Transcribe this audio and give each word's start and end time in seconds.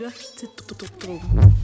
lytter 0.00 0.74
til 0.78 0.88
Dråben. 1.02 1.54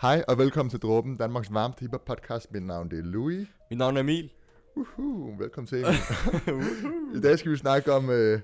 Hej 0.00 0.24
og 0.28 0.38
velkommen 0.38 0.70
til 0.70 0.80
Dråben, 0.80 1.16
Danmarks 1.16 1.54
varmeste 1.54 1.80
hiphop 1.80 2.04
podcast. 2.04 2.52
Mit 2.52 2.62
navn 2.62 2.90
det 2.90 2.98
er 2.98 3.02
Louis. 3.02 3.48
Mit 3.70 3.78
navn 3.78 3.96
er 3.96 4.00
Emil. 4.00 4.30
Uhuh, 4.76 5.38
velkommen 5.40 5.66
til. 5.66 5.84
I 7.16 7.20
dag 7.20 7.38
skal 7.38 7.52
vi 7.52 7.56
snakke 7.56 7.92
om 7.92 8.10
øh, 8.10 8.40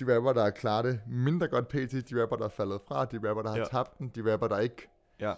de 0.00 0.16
rapper, 0.16 0.32
der 0.32 0.42
har 0.42 0.50
klaret 0.50 0.84
det 0.84 1.00
mindre 1.06 1.48
godt 1.48 1.68
pt. 1.68 2.10
De 2.10 2.22
rapper, 2.22 2.36
der 2.36 2.44
er 2.44 2.48
faldet 2.48 2.80
fra. 2.88 3.04
De 3.04 3.28
rapper, 3.28 3.42
der 3.42 3.50
har 3.50 3.58
Ja. 3.58 3.64
tabt 3.64 3.98
den. 3.98 4.08
De 4.08 4.32
rapper, 4.32 4.48
der 4.48 4.58
ikke, 4.58 4.88
Ja. 5.20 5.32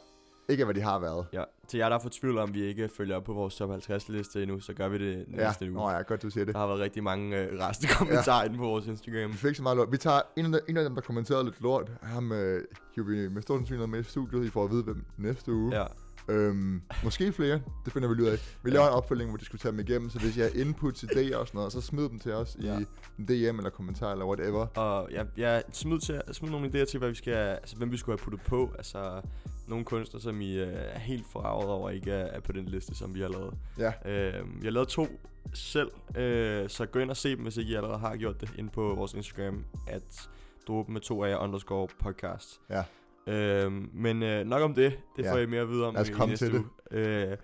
Ikke 0.48 0.64
hvad 0.64 0.74
de 0.74 0.80
har 0.80 0.98
været. 0.98 1.26
Ja, 1.32 1.42
til 1.68 1.78
jer, 1.78 1.88
der 1.88 1.96
er 1.96 2.00
for 2.00 2.08
tvivl 2.12 2.38
om, 2.38 2.54
vi 2.54 2.62
ikke 2.64 2.88
følger 2.96 3.16
op 3.16 3.24
på 3.24 3.32
vores 3.32 3.56
top 3.56 3.70
50 3.70 4.08
liste 4.08 4.42
endnu, 4.42 4.60
så 4.60 4.72
gør 4.72 4.88
vi 4.88 4.98
det 4.98 5.26
Ja, 5.36 5.46
næste 5.46 5.64
uge. 5.64 5.74
Nå 5.74 5.90
ja, 5.90 6.02
godt 6.02 6.22
du 6.22 6.30
siger 6.30 6.44
det. 6.44 6.54
Der 6.54 6.60
har 6.60 6.66
været 6.66 6.80
rigtig 6.80 7.02
mange 7.02 7.36
øh, 7.42 7.58
reste 7.60 7.88
kommentarer 7.98 8.44
inde 8.44 8.56
på 8.56 8.62
vores 8.64 8.86
Instagram. 8.86 9.30
Vi 9.32 9.36
fik 9.36 9.54
så 9.56 9.62
meget 9.62 9.76
lort. 9.76 9.92
Vi 9.92 9.96
tager 9.96 10.20
en 10.36 10.54
af, 10.54 10.58
en 10.68 10.76
af 10.76 10.84
dem, 10.84 10.94
der 10.94 11.02
kommenterede 11.02 11.44
lidt 11.44 11.60
lort. 11.62 11.92
Ham 12.02 12.32
øh, 12.32 12.64
hiver 12.94 13.06
vi 13.08 13.28
med 13.28 13.42
stor 13.42 13.56
sandsynlighed 13.56 13.86
med 13.86 14.00
i 14.00 14.02
studiet. 14.02 14.44
I 14.44 14.50
får 14.50 14.64
at 14.64 14.70
vide, 14.70 14.82
hvem 14.82 15.04
næste 15.18 15.52
uge. 15.52 15.76
Ja, 15.80 15.84
Øhm, 16.28 16.82
måske 17.04 17.32
flere, 17.32 17.60
det 17.84 17.92
finder 17.92 18.08
vi 18.14 18.22
ud 18.22 18.26
af. 18.26 18.38
Vi 18.62 18.70
laver 18.70 18.86
en 18.86 18.92
opfølging, 18.92 19.30
hvor 19.30 19.36
de 19.36 19.44
skulle 19.44 19.58
tage 19.60 19.72
dem 19.72 19.80
igennem, 19.80 20.10
så 20.10 20.18
hvis 20.18 20.36
I 20.36 20.40
har 20.40 20.48
input 20.54 20.94
til 20.94 21.08
det 21.08 21.36
og 21.36 21.46
sådan 21.46 21.58
noget, 21.58 21.72
så 21.72 21.80
smid 21.80 22.08
dem 22.08 22.18
til 22.18 22.32
os 22.32 22.56
Ja. 22.62 22.78
i 22.78 22.86
en 23.18 23.24
DM 23.26 23.56
eller 23.58 23.70
kommentar 23.70 24.12
eller 24.12 24.26
whatever. 24.26 24.66
og 24.66 25.08
ja, 25.12 25.22
jeg 25.36 25.62
smid, 25.72 26.00
til, 26.00 26.20
smid 26.32 26.50
nogle 26.50 26.66
idéer 26.68 26.84
til, 26.84 26.98
hvad 26.98 27.08
vi 27.08 27.14
skal, 27.14 27.32
altså, 27.34 27.76
hvem 27.76 27.92
vi 27.92 27.96
skulle 27.96 28.18
have 28.18 28.24
puttet 28.24 28.40
på. 28.48 28.70
Altså, 28.78 29.20
nogle 29.68 29.84
kunstnere, 29.84 30.22
som 30.22 30.40
I 30.40 30.58
øh, 30.58 30.68
er 30.74 30.98
helt 30.98 31.26
forarvet 31.32 31.66
over, 31.68 31.90
ikke 31.90 32.10
er, 32.12 32.24
er 32.26 32.40
på 32.40 32.52
den 32.52 32.66
liste, 32.66 32.94
som 32.94 33.14
vi 33.14 33.20
har 33.20 33.28
lavet. 33.28 33.54
Ja, 33.78 33.92
Øh, 34.04 34.32
jeg 34.34 34.42
har 34.62 34.70
lavet 34.70 34.88
to 34.88 35.06
selv, 35.54 35.90
øh, 36.16 36.68
så 36.68 36.86
gå 36.86 36.98
ind 36.98 37.10
og 37.10 37.16
se 37.16 37.30
dem, 37.36 37.42
hvis 37.42 37.56
ikke 37.56 37.70
I 37.72 37.74
allerede 37.74 37.98
har 37.98 38.16
gjort 38.16 38.40
det, 38.40 38.50
inde 38.58 38.70
på 38.70 38.94
vores 38.94 39.14
Instagram, 39.14 39.64
at 39.88 40.28
droppe 40.68 40.92
med 40.92 41.00
to 41.00 41.24
af 41.24 41.44
underscore 41.44 41.88
podcast. 41.98 42.60
Ja. 42.70 42.84
Øh, 43.26 43.72
men 43.94 44.22
øh, 44.22 44.46
nok 44.46 44.62
om 44.62 44.74
det, 44.74 44.98
det 45.16 45.24
Ja. 45.24 45.32
får 45.34 45.38
I 45.38 45.46
mere 45.46 45.60
at 45.60 45.68
vide 45.68 45.86
om 45.86 45.94
Lad 45.94 46.02
os 46.02 46.08
i 46.08 46.12
komme 46.12 46.32
næste 46.32 46.46
til 46.46 46.54
uge. 46.54 46.66
Øh, 46.90 47.36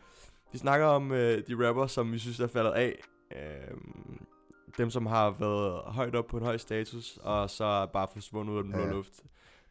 vi 0.52 0.58
snakker 0.58 0.86
om 0.86 1.12
øh, 1.12 1.42
de 1.48 1.68
rapper, 1.68 1.86
som 1.86 2.12
vi 2.12 2.18
synes 2.18 2.40
er 2.40 2.46
faldet 2.46 2.70
af. 2.70 2.98
Øh, 3.36 3.76
dem, 4.78 4.90
som 4.90 5.06
har 5.06 5.30
været 5.38 5.80
højt 5.84 6.14
op 6.16 6.26
på 6.26 6.36
en 6.36 6.44
høj 6.44 6.56
status, 6.56 7.18
og 7.22 7.50
så 7.50 7.86
bare 7.92 8.06
forsvundet 8.12 8.52
ud 8.52 8.58
af 8.58 8.64
den 8.64 8.72
blå 8.72 8.82
Ja. 8.82 8.90
luft. 8.90 9.12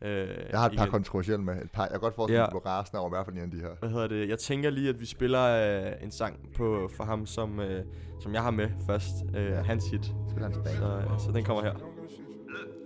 Øh, 0.02 0.28
jeg 0.52 0.60
har 0.60 0.66
et 0.70 0.76
par 0.78 0.84
igen. 0.84 0.92
kontroversielle 0.92 1.44
med. 1.46 1.62
Et 1.62 1.72
par, 1.72 1.82
jeg 1.84 1.92
kan 1.92 2.00
godt 2.00 2.16
forestille 2.16 2.38
mig, 2.40 2.44
Ja. 2.54 2.58
at 2.58 2.64
du 2.64 2.70
rasende 2.70 3.00
over 3.00 3.10
i 3.10 3.14
hvert 3.16 3.26
fald 3.26 3.36
en 3.36 3.42
af 3.44 3.52
de 3.52 3.58
her. 3.58 3.70
hvad 3.80 3.90
hedder 3.90 4.08
det? 4.08 4.30
Jeg 4.30 4.40
tænker 4.40 4.70
lige, 4.70 4.90
at 4.90 5.00
vi 5.00 5.06
spiller 5.06 5.44
øh, 5.86 5.92
en 6.04 6.12
sang 6.12 6.40
på 6.58 6.90
for 6.98 7.04
ham, 7.04 7.26
som, 7.26 7.60
øh, 7.60 7.84
som 8.20 8.34
jeg 8.34 8.42
har 8.42 8.52
med 8.52 8.70
først. 8.88 9.16
Øh, 9.38 9.46
Ja. 9.46 9.62
Hans 9.62 9.86
hit. 9.90 10.06
Spil 10.32 10.44
hans 10.44 10.58
bag. 10.66 10.74
Så, 10.74 10.86
øh, 10.86 11.20
så 11.20 11.32
den 11.34 11.44
kommer 11.44 11.64
her. 11.64 11.74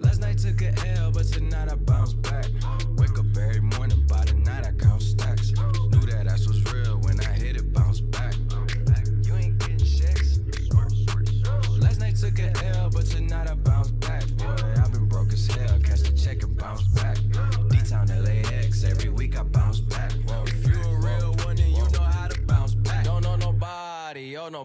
Last 0.03 0.21
night 0.21 0.37
took 0.43 0.61
a 0.61 0.71
L, 1.01 1.13
but 1.17 1.25
tonight 1.35 1.67
I 1.73 1.77
bounce 1.91 2.15
back. 2.29 2.47
Wake 2.99 3.15
up 3.21 3.25
every 3.45 3.63
morning, 3.75 3.94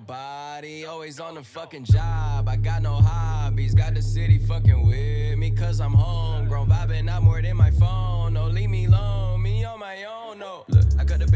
nobody, 0.01 0.87
always 0.87 1.21
on 1.21 1.35
the 1.35 1.43
fucking 1.43 1.85
job. 1.85 2.49
I 2.49 2.57
got 2.57 2.83
no 2.83 2.95
hobbies, 2.95 3.75
got 3.75 3.95
the 3.95 4.03
city 4.03 4.39
fucking 4.39 4.87
with 4.87 5.39
me, 5.39 5.51
cause 5.51 5.81
I'm 5.81 5.93
homegrown, 5.93 6.69
vibing 6.69 7.11
out 7.11 7.23
more 7.23 7.43
than 7.43 7.57
my 7.57 7.71
phone. 7.71 8.33
No, 8.35 8.47
leave 8.47 8.71
me 8.71 8.87
alone, 8.87 9.43
me 9.43 9.65
on 9.65 9.79
my 9.79 10.05
own, 10.05 10.39
no. 10.39 10.65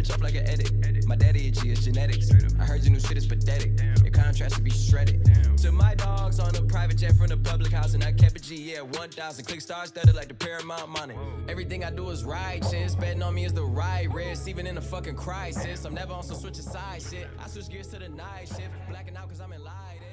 Bitch 0.04 0.14
up 0.14 0.22
like 0.22 0.34
an 0.34 0.48
edit. 0.48 1.06
My 1.06 1.16
daddy 1.16 1.50
G, 1.50 1.70
it's 1.70 1.84
genetics. 1.84 2.30
I 2.58 2.64
heard 2.64 2.82
your 2.84 2.92
new 2.92 3.00
shit 3.00 3.16
is 3.16 3.26
pathetic. 3.26 3.72
Your 4.02 4.10
contrast 4.10 4.54
should 4.54 4.64
be 4.64 4.70
shredded. 4.70 5.24
To 5.58 5.72
my 5.72 5.94
dogs 5.94 6.38
on 6.38 6.54
a 6.56 6.62
private 6.62 6.98
jet 6.98 7.16
from 7.16 7.28
the 7.28 7.36
public 7.36 7.72
house, 7.72 7.94
and 7.94 8.04
I 8.04 8.12
kept 8.12 8.36
a 8.36 8.42
G, 8.42 8.72
yeah, 8.72 8.80
1,000. 8.82 9.44
Click 9.44 9.60
stars 9.60 9.88
studded 9.88 10.14
like 10.14 10.28
the 10.28 10.34
Paramount 10.34 10.90
money. 10.90 11.14
Everything 11.48 11.84
I 11.84 11.90
do 11.90 12.10
is 12.10 12.24
righteous. 12.24 12.94
Betting 12.94 13.22
on 13.22 13.34
me 13.34 13.44
is 13.44 13.52
the 13.52 13.64
right 13.64 14.12
risk, 14.12 14.48
even 14.48 14.66
in 14.66 14.76
a 14.76 14.82
fucking 14.82 15.16
crisis. 15.16 15.84
I'm 15.84 15.94
never 15.94 16.12
on 16.12 16.22
some 16.22 16.36
switch 16.36 16.56
side 16.56 17.02
shit. 17.02 17.28
I 17.42 17.48
switch 17.48 17.68
gears 17.68 17.88
to 17.88 17.98
the 17.98 18.08
night 18.08 18.48
shift. 18.48 18.72
Blacking 18.88 19.16
out 19.16 19.28
cause 19.28 19.40
I'm 19.40 19.52
enlightened. 19.52 19.74
God 19.74 20.03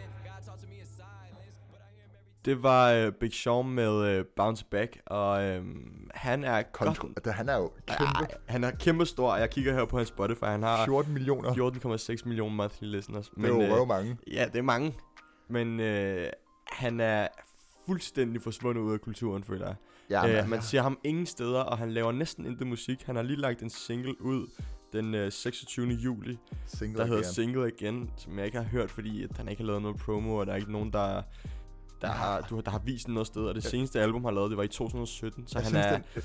Det 2.45 2.63
var 2.63 2.91
øh, 2.91 3.11
Big 3.11 3.33
Sean 3.33 3.69
med 3.69 4.05
øh, 4.07 4.25
Bounce 4.35 4.65
Back, 4.71 5.01
og 5.05 5.43
øh, 5.43 5.65
han 6.13 6.43
er 6.43 6.63
Kontro- 6.63 7.07
godt... 7.07 7.25
det, 7.25 7.33
han 7.33 7.49
er 7.49 7.57
jo 7.57 7.71
kæmpe. 7.87 8.03
Ej, 8.03 8.27
han 8.47 8.63
er 8.63 8.71
kæmpe 8.71 9.05
stor. 9.05 9.35
Jeg 9.35 9.49
kigger 9.49 9.73
her 9.73 9.85
på 9.85 9.97
hans 9.97 10.09
Spotify. 10.09 10.43
Han 10.43 10.63
har 10.63 10.85
14 10.85 11.13
millioner. 11.13 11.49
14,6 12.19 12.27
millioner 12.27 12.55
monthly 12.55 12.85
listeners. 12.85 13.29
Det 13.29 13.45
er 13.45 13.47
jo 13.47 13.81
øh, 13.81 13.87
mange. 13.87 14.17
Ja, 14.31 14.45
det 14.45 14.55
er 14.59 14.61
mange. 14.61 14.93
Men 15.49 15.79
øh, 15.79 16.27
han 16.67 16.99
er 16.99 17.27
fuldstændig 17.85 18.41
forsvundet 18.41 18.81
ud 18.81 18.93
af 18.93 19.01
kulturen, 19.01 19.43
føler 19.43 19.65
jeg. 19.67 19.75
Ja, 20.09 20.25
Ja, 20.25 20.27
men, 20.27 20.43
øh, 20.43 20.49
man 20.49 20.61
ser 20.61 20.81
ham 20.81 20.99
ingen 21.03 21.25
steder, 21.25 21.59
og 21.59 21.77
han 21.77 21.91
laver 21.91 22.11
næsten 22.11 22.45
intet 22.45 22.67
musik. 22.67 23.03
Han 23.03 23.15
har 23.15 23.23
lige 23.23 23.39
lagt 23.39 23.61
en 23.61 23.69
single 23.69 24.21
ud 24.21 24.47
den 24.93 25.15
øh, 25.15 25.31
26. 25.31 25.87
juli, 25.87 26.37
single 26.65 26.99
der 26.99 27.05
hedder 27.05 27.19
again. 27.21 27.33
Single 27.33 27.71
Igen, 27.79 28.11
som 28.17 28.37
jeg 28.37 28.45
ikke 28.45 28.57
har 28.57 28.65
hørt, 28.65 28.91
fordi 28.91 29.23
at 29.23 29.37
han 29.37 29.47
ikke 29.47 29.61
har 29.61 29.67
lavet 29.67 29.81
noget 29.81 29.97
promo, 29.97 30.35
og 30.35 30.45
der 30.45 30.51
er 30.51 30.55
ikke 30.57 30.71
nogen, 30.71 30.93
der, 30.93 31.21
der, 32.01 32.07
har, 32.07 32.41
du, 32.49 32.59
der 32.65 32.71
har 32.71 32.79
vist 32.85 33.07
noget 33.07 33.27
sted. 33.27 33.41
Og 33.41 33.55
det 33.55 33.63
seneste 33.63 34.01
album, 34.01 34.25
han 34.25 34.33
lavede, 34.33 34.49
det 34.49 34.57
var 34.57 34.63
i 34.63 34.67
2017, 34.67 35.47
så 35.47 35.59
Jeg 35.59 35.63
han 35.63 35.69
synes, 35.71 35.85
er... 35.85 35.91
den- 35.91 36.23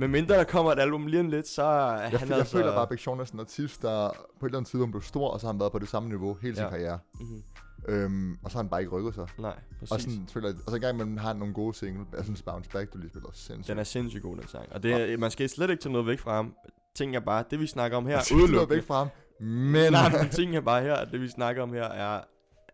Med 0.00 0.08
mindre 0.08 0.34
der 0.34 0.44
kommer 0.44 0.72
et 0.72 0.78
album 0.78 1.06
lige 1.06 1.20
om 1.20 1.28
lidt, 1.28 1.48
så 1.48 1.62
er 1.62 1.90
Jeg, 1.92 2.00
han 2.00 2.12
jeg, 2.12 2.28
jeg 2.28 2.38
altså... 2.38 2.52
føler 2.56 2.72
bare, 2.72 2.82
at 2.82 2.88
Big 2.88 2.98
Sean 3.00 3.20
er 3.20 3.24
sådan 3.24 3.40
en 3.40 3.40
artist, 3.40 3.82
der 3.82 4.08
på 4.40 4.46
et 4.46 4.50
eller 4.50 4.58
andet 4.58 4.70
tidspunkt 4.70 4.92
blev 4.92 5.02
stor, 5.02 5.28
og 5.28 5.40
så 5.40 5.46
har 5.46 5.52
han 5.52 5.60
været 5.60 5.72
på 5.72 5.78
det 5.78 5.88
samme 5.88 6.08
niveau 6.08 6.34
hele 6.42 6.54
sin 6.54 6.64
Ja. 6.64 6.70
karriere. 6.70 6.98
Mhm. 7.20 7.42
Øhm, 7.88 8.38
og 8.44 8.50
så 8.50 8.56
har 8.58 8.62
han 8.62 8.70
bare 8.70 8.80
ikke 8.80 8.92
rykket 8.96 9.14
sig. 9.14 9.26
Nej, 9.38 9.54
præcis. 9.78 9.92
Og, 9.92 10.00
sådan, 10.00 10.28
føler, 10.32 10.48
jeg- 10.48 10.56
og 10.66 10.70
så 10.70 10.74
en 10.76 10.80
gang 10.80 10.94
imellem 10.94 11.16
har 11.16 11.28
han 11.28 11.36
nogle 11.36 11.54
gode 11.54 11.74
single. 11.74 12.04
Jeg 12.16 12.24
synes, 12.24 12.42
Bounce 12.42 12.70
Back, 12.70 12.92
du 12.92 12.98
lige 12.98 13.10
spiller 13.10 13.28
sindssygt. 13.32 13.68
Den 13.68 13.78
er 13.78 13.84
sindssygt 13.84 14.22
god, 14.22 14.36
den 14.36 14.48
sang. 14.48 14.72
Og 14.72 14.82
det, 14.82 15.12
er, 15.12 15.18
man 15.18 15.30
skal 15.30 15.48
slet 15.48 15.70
ikke 15.70 15.82
tage 15.82 15.92
noget 15.92 16.06
væk 16.06 16.18
fra 16.18 16.34
ham. 16.36 16.54
Ting 16.94 17.16
er 17.16 17.20
bare, 17.20 17.44
det 17.50 17.60
vi 17.60 17.66
snakker 17.66 17.96
om 17.96 18.06
her, 18.06 18.12
Jeg 18.16 18.24
er 18.30 18.34
udelukkende. 18.34 18.76
væk 18.76 18.86
fra 18.86 18.98
ham. 18.98 19.08
Men... 19.40 19.92
Nej, 19.92 20.10
men 20.22 20.30
ting 20.30 20.56
er 20.56 20.60
bare 20.60 20.82
her, 20.82 20.94
at 20.94 21.08
det 21.12 21.20
vi 21.20 21.28
snakker 21.28 21.62
om 21.62 21.72
her, 21.72 21.84
er, 21.84 22.20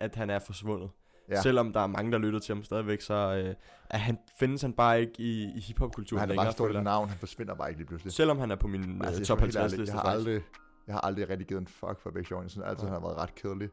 at 0.00 0.14
han 0.14 0.30
er 0.30 0.38
forsvundet. 0.38 0.90
Ja. 1.30 1.42
Selvom 1.42 1.72
der 1.72 1.80
er 1.80 1.86
mange, 1.86 2.12
der 2.12 2.18
lytter 2.18 2.38
til 2.40 2.54
ham 2.54 2.64
stadigvæk, 2.64 3.00
så 3.00 3.14
øh, 3.14 3.54
er 3.90 3.98
han, 3.98 4.18
findes 4.38 4.62
han 4.62 4.72
bare 4.72 5.00
ikke 5.00 5.12
i, 5.18 5.42
i 5.56 5.60
hiphop-kulturen 5.60 6.20
han 6.20 6.28
er 6.28 6.32
længere. 6.32 6.44
bare 6.46 6.52
stort 6.52 6.76
et 6.76 6.82
navn, 6.82 7.08
han 7.08 7.18
forsvinder 7.18 7.54
bare 7.54 7.68
ikke 7.68 7.80
lige 7.80 7.88
pludselig. 7.88 8.12
Selvom 8.12 8.38
han 8.38 8.50
er 8.50 8.56
på 8.56 8.66
min 8.66 9.02
Altså, 9.04 9.20
øh, 9.20 9.26
top 9.26 9.38
skal 9.38 9.40
være 9.40 9.46
helt 9.46 9.56
50 9.58 9.72
ærlig, 9.72 9.78
liste. 9.78 9.94
Jeg 9.94 10.02
har 10.02 10.10
aldrig, 10.10 10.42
jeg 10.86 10.94
har 10.94 11.00
aldrig 11.00 11.28
rigtig 11.28 11.46
givet 11.46 11.60
en 11.60 11.66
fuck 11.66 12.00
for 12.00 12.10
synes 12.48 12.66
altid, 12.66 12.84
Nej. 12.84 12.92
han 12.92 13.02
har 13.02 13.08
været 13.08 13.18
ret 13.18 13.34
kedelig. 13.34 13.68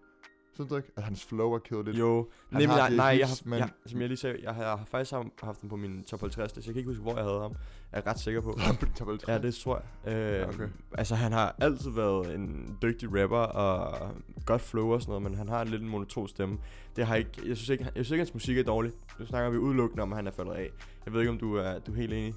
Synes 0.54 0.70
du 0.70 0.76
ikke, 0.76 0.92
at 0.98 1.04
hans 1.04 1.26
flow 1.26 1.52
er 1.54 1.60
kedeligt? 1.60 2.00
Jo, 2.00 2.30
Han 2.50 2.62
nemlig, 2.62 2.70
har 2.82 2.90
nej, 2.90 3.18
jeg 3.20 3.28
har, 3.28 3.40
men- 3.46 3.60
jeg, 3.60 3.70
som 3.86 4.00
jeg 4.02 4.08
lige 4.08 4.18
sagde, 4.18 4.38
jeg 4.44 4.56
har, 4.56 4.62
jeg 4.64 4.72
har 4.72 4.86
faktisk 4.86 5.12
ham- 5.14 5.32
haft 5.44 5.62
ham 5.62 5.70
på 5.70 5.76
min 5.76 6.04
top 6.04 6.20
50 6.20 6.56
liste. 6.56 6.68
Jeg 6.70 6.74
kan 6.74 6.80
ikke 6.80 6.90
huske, 6.90 7.02
hvor 7.02 7.16
jeg 7.16 7.24
havde 7.26 7.40
ham. 7.42 7.56
Jeg 7.92 8.02
er 8.06 8.08
ret 8.08 8.20
sikker 8.20 8.42
på. 8.42 8.56
Han 8.60 8.76
på 8.76 8.86
din 8.86 8.94
top 8.94 9.08
50. 9.08 9.28
Ja, 9.28 9.38
det 9.48 9.56
tror 9.56 9.82
jeg. 10.06 10.14
Øh, 10.42 10.48
okay. 10.48 10.54
okay. 10.56 10.68
Altså, 10.98 11.16
han 11.16 11.32
har 11.32 11.56
altid 11.60 11.92
været 11.92 12.36
en 12.36 12.78
dygtig 12.82 13.22
rapper 13.24 13.38
og 13.38 14.12
godt 14.46 14.62
flow 14.62 14.94
og 14.94 15.02
sådan 15.02 15.10
noget, 15.12 15.24
men 15.24 15.36
han 15.36 15.50
har 15.50 15.64
lidt 15.64 15.82
en 15.82 15.90
monoton 15.90 16.28
stemme. 16.28 16.58
Det 16.96 17.06
har 17.06 17.16
ikke, 17.16 17.32
jeg 17.46 17.58
synes 17.58 17.70
ikke, 17.70 17.84
jeg 17.84 17.92
synes 18.06 18.12
ikke, 18.12 18.22
hans 18.22 18.34
musik 18.34 18.58
er 18.58 18.64
dårlig. 18.64 18.92
Nu 19.20 19.26
snakker 19.26 19.50
vi 19.50 19.58
udelukkende 19.58 20.02
om, 20.04 20.12
at 20.12 20.16
han 20.18 20.28
er 20.28 20.32
faldet 20.32 20.54
af. 20.54 20.70
Jeg 21.06 21.14
ved 21.14 21.20
ikke, 21.20 21.32
om 21.32 21.38
du 21.38 21.56
er, 21.56 21.80
du 21.80 21.92
er 21.92 21.96
helt 21.96 22.14
enig. 22.14 22.34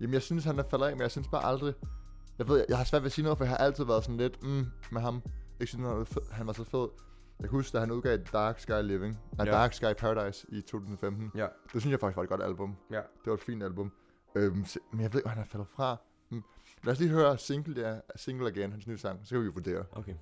Jamen, 0.00 0.14
jeg 0.14 0.22
synes, 0.22 0.44
han 0.44 0.58
er 0.58 0.62
faldet 0.70 0.86
af, 0.86 0.92
men 0.92 1.00
jeg 1.02 1.10
synes 1.10 1.28
bare 1.28 1.44
aldrig... 1.44 1.74
Jeg 2.38 2.48
ved, 2.48 2.64
jeg 2.68 2.76
har 2.76 2.84
svært 2.84 3.02
ved 3.02 3.06
at 3.06 3.12
sige 3.12 3.22
noget, 3.22 3.38
for 3.38 3.44
jeg 3.44 3.50
har 3.50 3.56
altid 3.56 3.84
været 3.84 4.04
sådan 4.04 4.16
lidt 4.16 4.42
mm, 4.42 4.66
med 4.92 5.00
ham. 5.00 5.22
Jeg 5.60 5.68
synes, 5.68 6.08
han 6.30 6.46
var 6.46 6.52
så 6.52 6.64
fed. 6.64 6.88
Jeg 7.40 7.48
kan 7.48 7.56
huske, 7.56 7.74
da 7.74 7.80
han 7.80 7.90
udgav 7.90 8.16
Dark 8.32 8.58
Sky 8.60 8.82
Living, 8.82 9.18
nej, 9.38 9.46
Ja. 9.46 9.52
Dark 9.52 9.72
Sky 9.72 9.92
Paradise 9.98 10.46
i 10.48 10.60
2015. 10.60 11.30
Ja. 11.34 11.46
Det 11.72 11.80
synes 11.82 11.90
jeg 11.92 12.00
faktisk 12.00 12.16
var 12.16 12.22
et 12.22 12.28
godt 12.28 12.42
album. 12.42 12.76
Ja. 12.90 12.96
Det 12.96 13.26
var 13.26 13.34
et 13.34 13.40
fint 13.40 13.62
album. 13.62 13.92
Øhm, 14.34 14.66
men 14.92 15.00
jeg 15.00 15.12
ved 15.12 15.20
ikke, 15.20 15.28
hvor 15.28 15.30
han 15.30 15.42
er 15.42 15.46
faldet 15.46 15.68
fra. 15.68 15.96
Mm. 16.30 16.42
Lad 16.84 16.92
os 16.92 16.98
lige 16.98 17.10
høre 17.10 17.38
Single, 17.38 17.82
der, 17.82 18.00
Single 18.16 18.46
Again, 18.48 18.70
hans 18.72 18.86
nye 18.86 18.98
sang. 18.98 19.20
Så 19.24 19.34
kan 19.34 19.42
vi 19.42 19.48
vurdere. 19.48 19.84
Okay. 19.92 20.14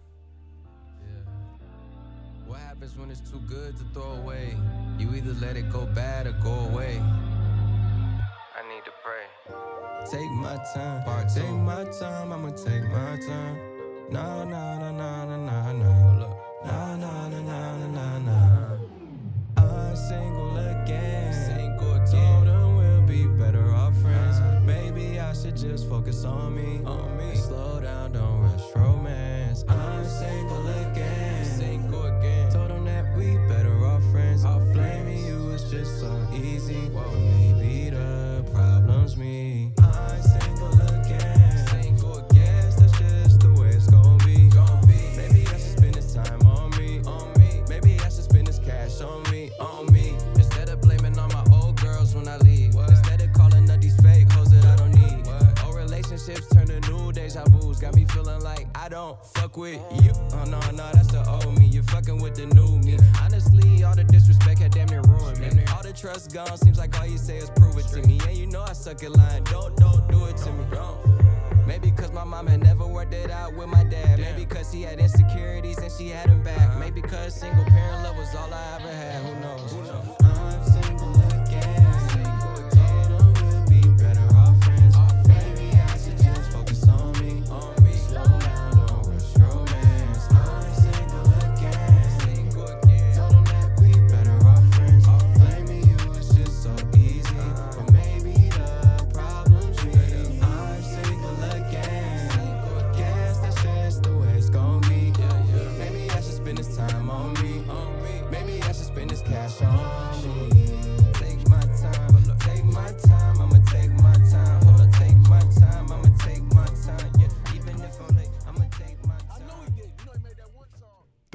What 2.49 2.61
happens 2.61 2.96
when 2.99 3.11
it's 3.11 3.31
too 3.31 3.40
good 3.55 3.72
to 3.81 3.84
throw 3.94 4.12
away? 4.22 4.46
You 5.00 5.06
either 5.16 5.34
let 5.46 5.56
it 5.56 5.72
go 5.72 5.81
bad 5.94 6.26
or 6.26 6.37
go 6.49 6.55
away. 6.72 6.94
I 8.58 8.62
need 8.72 8.84
to 8.90 8.94
pray. 9.06 9.25
Take 10.14 10.31
my 10.46 10.56
time, 10.75 11.00
take 11.38 11.56
my 11.72 11.82
time, 12.02 12.26
I'ma 12.34 12.50
take 12.66 12.84
my 12.99 13.12
time. 13.31 13.56
No, 14.11 14.44
no, 14.44 14.64
no, 14.82 14.90
no, 14.93 15.11
no, 15.26 15.72
no, 15.72 15.93
no. 16.20 16.44
No, 16.64 16.96
no, 16.96 17.28
no, 17.28 17.43
no, 17.43 17.76
no, 17.78 17.87
no, 17.88 18.19
no. 18.20 18.78
I'm 19.56 19.96
single 19.96 20.56
again. 20.56 21.32
Single 21.32 21.94
again. 21.94 22.11
Told 22.11 22.46
her 22.46 22.76
we'll 22.76 23.02
be 23.02 23.26
better 23.26 23.75
off 23.75 23.96
friends. 24.00 24.40
Maybe 24.64 25.20
I 25.20 25.32
should 25.34 25.56
just 25.56 25.88
focus 25.88 26.25
on 26.25 26.55
me. 26.55 26.81
On 26.84 27.16
me. 27.19 27.37
Slow 27.37 27.81
down, 27.81 28.12
don't 28.12 28.40
rush 28.43 28.62
romance. 28.75 29.64
I'm 29.69 30.05
single 30.05 30.66
again. 30.69 30.84
Don't 59.05 59.27
fuck 59.35 59.56
with 59.56 59.81
you. 60.03 60.12
Oh 60.33 60.45
no, 60.45 60.61
no, 60.71 60.91
that's 60.93 61.09
the 61.09 61.23
old 61.29 61.59
me. 61.59 61.67
You're 61.67 61.83
fucking 61.83 62.23
with 62.23 62.37
the 62.37 62.47
new 62.47 62.79
me. 62.79 62.97
Honestly, 63.21 63.85
all 63.85 63.95
the 63.95 64.05
disrespect 64.05 64.61
had 64.61 64.73
damn 64.73 64.89
near 64.89 65.03
ruined 65.03 65.39
me. 65.41 65.62
All 65.75 65.83
the 65.83 65.93
trust 65.93 66.33
gone. 66.33 66.56
Seems 66.56 66.79
like 66.79 66.99
all 66.99 67.06
you 67.06 67.19
say 67.19 67.37
is 67.37 67.51
prove 67.51 67.77
it 67.77 67.87
to 67.89 68.06
me. 68.06 68.19
And 68.27 68.37
you 68.37 68.47
know 68.47 68.62
I 68.62 68.73
suck 68.73 69.03
at 69.03 69.11
lying. 69.11 69.45
Don't, 69.45 69.77
don't 69.77 70.09
do 70.09 70.25
it 70.25 70.37
to 70.39 70.53
me. 70.53 70.65
Don't. 70.71 71.67
Maybe 71.67 71.91
cause 71.91 72.12
my 72.12 72.25
mom 72.25 72.47
had 72.47 72.62
never 72.62 72.87
worked 72.87 73.15
it 73.15 73.31
out 73.31 73.55
with 73.55 73.69
my 73.69 73.85
dad. 73.85 74.21
Maybe 74.21 74.47
cause 74.47 74.73
he 74.73 74.83
had 74.83 74.99
insecurities 74.99 75.79
and 75.79 75.93
she 75.93 76.09
had 76.09 76.29
him 76.29 76.43
back. 76.43 76.69
Uh-huh. 76.69 76.79
Maybe 76.79 77.03
cause 77.03 77.35
single 77.35 77.65
parent 77.65 78.05
love 78.05 78.17
was 78.17 78.35
all 78.35 78.53
I 78.53 78.77
ever 78.77 78.93
had. 78.93 79.23
Who 79.23 79.41
knows? 79.41 79.73
I'm 79.73 79.85
single 79.87 80.24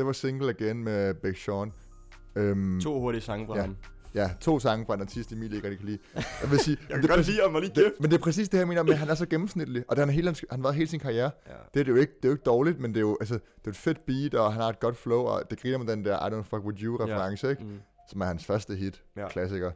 Det 0.09 0.23
var 0.23 0.29
Single 0.29 0.49
Again 0.49 0.83
med 0.83 1.13
Big 1.13 1.37
Sean. 1.37 1.71
Øhm, 2.35 2.79
To 2.81 2.99
hurtige 2.99 3.21
sange 3.21 3.45
fra 3.47 3.55
Ja. 3.55 3.61
ham. 3.61 3.75
Ja, 4.15 4.31
to 4.41 4.59
sange 4.59 4.85
fra 4.85 4.93
en 4.93 5.01
artist, 5.01 5.31
Emil 5.31 5.53
ikke 5.53 5.67
rigtig 5.69 5.77
kan 5.79 5.87
lide. 5.87 5.99
Jeg 6.41 6.51
vil 6.51 6.59
sige, 6.59 6.77
Jeg 6.89 6.95
kan 6.95 7.03
det 7.03 7.09
er 7.11 7.15
godt 7.15 7.27
lide 7.27 7.41
ham, 7.41 7.53
lige 7.61 7.71
det, 7.75 7.93
men 7.99 8.11
det 8.11 8.17
er 8.17 8.21
præcis 8.21 8.49
det 8.49 8.57
her, 8.57 8.61
jeg 8.61 8.67
mener 8.67 8.83
med, 8.83 8.91
at 8.93 8.99
han 8.99 9.09
er 9.09 9.15
så 9.15 9.25
gennemsnitlig. 9.25 9.83
Og 9.87 9.95
det 9.95 10.05
han, 10.05 10.13
hele, 10.13 10.27
hans- 10.29 10.45
han 10.49 10.59
har 10.59 10.63
været 10.63 10.75
hele 10.75 10.87
sin 10.89 10.99
karriere. 10.99 11.31
Ja. 11.47 11.51
Det 11.73 11.79
er 11.79 11.83
det 11.83 11.91
jo 11.91 11.95
ikke, 11.95 12.13
det 12.17 12.25
er 12.25 12.29
jo 12.29 12.33
ikke 12.33 12.43
dårligt, 12.43 12.79
men 12.79 12.91
det 12.91 12.97
er 12.97 13.01
jo, 13.01 13.17
altså, 13.19 13.33
det 13.35 13.65
er 13.65 13.69
et 13.69 13.75
fedt 13.77 14.05
beat, 14.05 14.33
og 14.33 14.53
han 14.53 14.61
har 14.61 14.69
et 14.69 14.79
godt 14.79 14.97
flow, 14.97 15.19
og 15.21 15.43
det 15.49 15.61
griner 15.61 15.77
med 15.77 15.87
den 15.87 16.05
der 16.05 16.27
I 16.27 16.29
don't 16.39 16.41
fuck 16.43 16.63
with 16.65 16.83
you 16.83 16.97
reference, 16.97 17.49
ikke? 17.49 17.63
Mm. 17.63 17.79
Som 18.09 18.21
er 18.21 18.25
hans 18.25 18.45
første 18.45 18.75
hit, 18.75 19.03
Ja. 19.17 19.27
klassiker. 19.27 19.71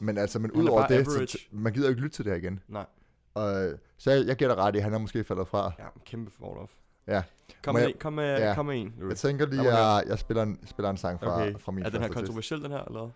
Men 0.00 0.18
altså, 0.18 0.38
men 0.38 0.50
er 0.50 0.54
udover 0.54 0.86
det, 0.86 1.06
så, 1.06 1.12
average. 1.12 1.38
man 1.52 1.72
gider 1.72 1.86
jo 1.86 1.90
ikke 1.90 2.02
lytte 2.02 2.16
til 2.16 2.24
det 2.24 2.32
her 2.32 2.38
igen. 2.38 2.60
Nej. 2.68 2.86
Og, 3.34 3.72
så 3.98 4.10
jeg, 4.10 4.26
jeg 4.26 4.36
gætter 4.36 4.56
ret 4.56 4.74
i, 4.74 4.78
at 4.78 4.84
han 4.84 4.94
er 4.94 4.98
måske 4.98 5.24
faldet 5.24 5.48
fra. 5.48 5.72
Ja, 5.78 5.84
kæmpe 6.06 6.30
fall 6.30 6.50
off. 6.58 6.72
Ja. 7.06 7.22
Kom 7.64 7.74
med, 7.74 7.82
jeg- 7.82 7.98
kom 8.00 8.12
med, 8.12 8.38
Ja. 8.38 8.54
kom 8.54 8.66
med 8.66 8.80
en. 8.80 8.94
Jeg 9.08 9.16
tænker 9.16 9.46
lige, 9.46 9.60
at 9.60 9.66
jeg, 9.66 10.02
jeg 10.06 10.18
spiller, 10.18 10.42
en, 10.42 10.58
spiller 10.66 10.90
en 10.90 10.96
sang 10.96 11.20
fra, 11.20 11.34
Okay. 11.42 11.54
fra 11.58 11.72
min 11.72 11.84
Er 11.84 11.90
den 11.90 12.00
her 12.02 12.08
kontroversiel, 12.08 12.62
den 12.62 12.70
her, 12.70 12.84
eller? 12.84 13.10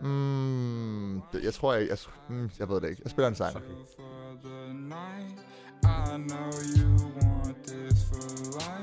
Mm, 0.00 1.22
det, 1.32 1.44
jeg 1.44 1.54
tror, 1.54 1.74
jeg, 1.74 1.88
jeg, 1.88 1.98
mm, 2.28 2.50
jeg 2.58 2.68
ved 2.68 2.80
det 2.80 2.88
ikke. 2.90 3.00
Jeg 3.04 3.10
spiller 3.10 3.28
en 3.28 3.34
sang. 3.34 3.56
Okay. 3.56 3.66
for 3.96 4.48
the 4.48 4.72
night. 4.74 5.40
I 5.84 6.16
know 6.28 6.50
you 6.76 6.88
want 7.22 7.56
this 7.66 8.04
for 8.04 8.58
life. 8.58 8.79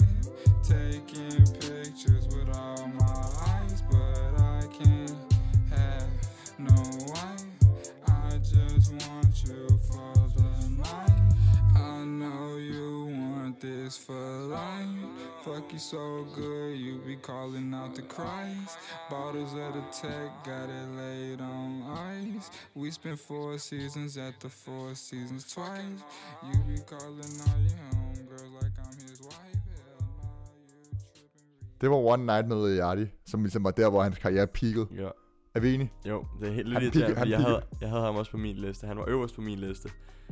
This 13.88 13.98
for 13.98 14.26
life. 14.58 15.06
Fuck 15.46 15.72
you 15.72 15.80
so 15.80 16.26
good, 16.36 16.78
you 16.78 16.94
be 17.08 17.16
calling 17.16 17.74
out 17.74 17.96
the 17.96 18.02
cries. 18.02 18.72
Bottles 19.10 19.54
of 19.54 19.74
the 19.78 19.84
tech, 20.02 20.30
got 20.44 20.68
it 20.80 20.88
laid 21.02 21.40
on 21.42 21.70
ice. 22.18 22.50
We 22.76 22.92
spent 22.92 23.20
four 23.20 23.58
seasons 23.58 24.18
at 24.18 24.34
the 24.42 24.50
Four 24.50 24.96
Seasons 24.96 25.44
twice. 25.54 26.02
You 26.48 26.58
be 26.72 26.80
calling 26.94 27.34
all 27.48 27.60
your 27.70 27.86
homegirls 27.94 28.54
like 28.62 28.76
I'm 28.86 28.98
his 29.10 29.22
wife. 29.22 29.62
Hell 29.72 30.08
nah, 30.18 30.40
you 30.68 30.98
tripping. 31.14 31.80
Det 31.82 31.90
var 31.90 31.98
One 31.98 32.26
Night 32.26 32.48
med 32.48 32.78
Yardi, 32.78 33.08
som 33.26 33.44
ligesom 33.44 33.64
var 33.64 33.72
der, 33.72 33.90
hvor 33.90 34.04
hans 34.04 34.18
karriere 34.18 34.48
peakede. 34.48 34.88
Ja. 34.92 35.10
Er 35.58 35.62
vi 35.62 35.74
enige? 35.74 35.92
Jo, 36.06 36.26
det 36.40 36.48
er 36.48 36.54
helt 36.54 36.70
lidt 36.70 36.84
irriterende, 36.84 37.16
fordi 37.16 37.32
jeg 37.32 37.40
havde, 37.40 37.62
jeg 37.82 37.90
havde 37.90 38.04
ham 38.04 38.16
også 38.16 38.32
på 38.32 38.38
min 38.38 38.56
liste. 38.56 38.88
Han 38.88 38.98
var 38.98 39.06
øverst 39.08 39.36
på 39.36 39.42
min 39.42 39.60
liste. 39.60 39.90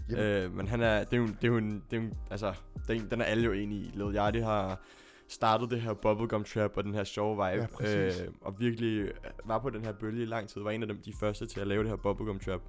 Jamen. 0.10 0.24
Øh, 0.24 0.54
men 0.54 0.68
han 0.68 0.82
er, 0.82 1.04
det 1.04 1.14
er 1.14 1.18
jo, 1.18 1.28
det 1.28 1.44
er 1.44 1.48
jo 1.48 1.58
en, 1.58 1.84
det 1.92 1.98
er 1.98 2.04
jo, 2.04 2.10
altså, 2.32 2.54
den, 2.88 3.10
den 3.10 3.22
er 3.22 3.26
alle 3.26 3.44
jo 3.44 3.52
enige 3.52 3.82
i. 3.82 3.92
Lil 3.94 4.16
Yachty 4.16 4.40
har 4.40 4.82
startet 5.28 5.72
det 5.72 5.82
her 5.82 5.94
bubblegum 5.94 6.44
trap 6.44 6.72
og 6.78 6.84
den 6.84 6.94
her 6.94 7.04
sjove 7.04 7.32
vibe. 7.32 7.68
Ja, 7.82 8.06
øh, 8.08 8.14
og 8.42 8.60
virkelig 8.60 9.12
var 9.46 9.60
på 9.60 9.70
den 9.70 9.86
her 9.86 9.94
bølge 9.94 10.22
i 10.22 10.26
lang 10.26 10.50
tid. 10.50 10.62
Var 10.62 10.72
en 10.72 10.82
af 10.82 10.88
dem, 10.88 10.98
de 11.06 11.14
første 11.20 11.46
til 11.46 11.60
at 11.60 11.68
lave 11.68 11.84
det 11.84 11.90
her 11.90 11.98
bubblegum 11.98 12.40
trap. 12.40 12.62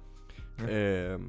Ja. 0.59 1.13
Øh, 1.13 1.19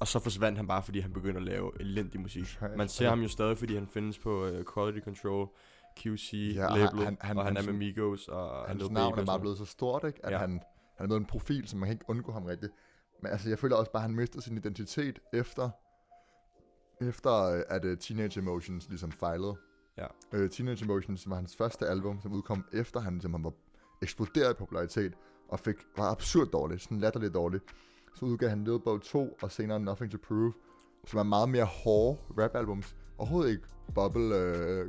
og 0.00 0.08
så 0.08 0.18
forsvandt 0.18 0.58
han 0.58 0.66
bare, 0.66 0.82
fordi 0.82 1.00
han 1.00 1.12
begyndte 1.12 1.40
at 1.40 1.46
lave 1.46 1.70
elendig 1.80 2.20
musik. 2.20 2.58
Man 2.76 2.88
ser 2.88 3.08
ham 3.08 3.20
jo 3.20 3.28
stadig, 3.28 3.58
fordi 3.58 3.74
han 3.74 3.88
findes 3.94 4.18
på 4.18 4.46
uh, 4.46 4.74
Quality 4.74 5.04
Control, 5.04 5.48
QC, 5.96 6.52
Ja, 6.56 6.66
label, 6.76 6.84
han- 6.84 6.98
han- 6.98 7.16
han- 7.20 7.38
og 7.38 7.44
han 7.44 7.56
er 7.56 7.60
hans- 7.60 7.66
med 7.66 7.74
Migos 7.74 8.28
og 8.28 8.68
Hans 8.68 8.82
Lil 8.82 8.92
navn 8.92 9.12
Baby 9.14 9.20
er 9.22 9.26
bare 9.26 9.40
blevet 9.40 9.58
så 9.58 9.64
stort, 9.64 10.04
ikke? 10.06 10.26
At 10.26 10.32
Ja. 10.32 10.38
han, 10.38 10.50
han 10.96 11.04
er 11.04 11.06
blevet 11.06 11.20
en 11.20 11.26
profil, 11.26 11.68
som 11.68 11.80
man 11.80 11.86
kan 11.86 11.92
ikke 11.94 12.04
undgå 12.08 12.32
ham 12.32 12.44
rigtigt. 12.44 12.72
Men 13.22 13.32
altså, 13.32 13.48
jeg 13.48 13.58
føler 13.58 13.76
også 13.76 13.92
bare, 13.92 14.02
at 14.02 14.08
han 14.08 14.16
mistede 14.16 14.42
sin 14.44 14.56
identitet 14.56 15.18
efter, 15.32 15.70
efter 17.00 17.32
øh, 17.56 17.62
at 17.68 17.84
uh, 17.84 17.98
Teenage 17.98 18.40
Emotions 18.40 18.88
ligesom 18.88 19.12
fejlede. 19.12 19.56
Ja. 19.98 20.06
Uh, 20.36 20.50
Teenage 20.50 20.84
Emotions, 20.84 21.20
som 21.20 21.30
var 21.30 21.36
hans 21.36 21.56
første 21.56 21.86
album, 21.86 22.20
som 22.20 22.32
udkom 22.32 22.64
efter 22.72 23.00
han 23.00 23.20
simpelthen 23.20 23.44
var 23.44 23.52
eksploderet 24.02 24.50
i 24.50 24.54
popularitet, 24.58 25.14
og 25.48 25.60
fik, 25.60 25.76
var 25.96 26.10
absurd 26.10 26.46
dårligt, 26.46 26.82
sådan 26.82 26.98
latterligt 26.98 27.34
dårligt. 27.34 27.64
Så 28.14 28.24
udgav 28.24 28.48
han 28.48 28.64
Lil 28.64 28.78
Bow 28.84 28.98
2, 28.98 29.36
og 29.42 29.50
senere 29.52 29.80
Nothing 29.80 30.10
to 30.12 30.18
Prove, 30.28 30.52
som 31.06 31.18
er 31.18 31.22
meget 31.22 31.48
mere 31.48 31.64
hårde 31.64 32.18
rap-albums. 32.38 32.96
Overhovedet 33.18 33.50
ikke 33.50 33.62
bubble 33.94 34.28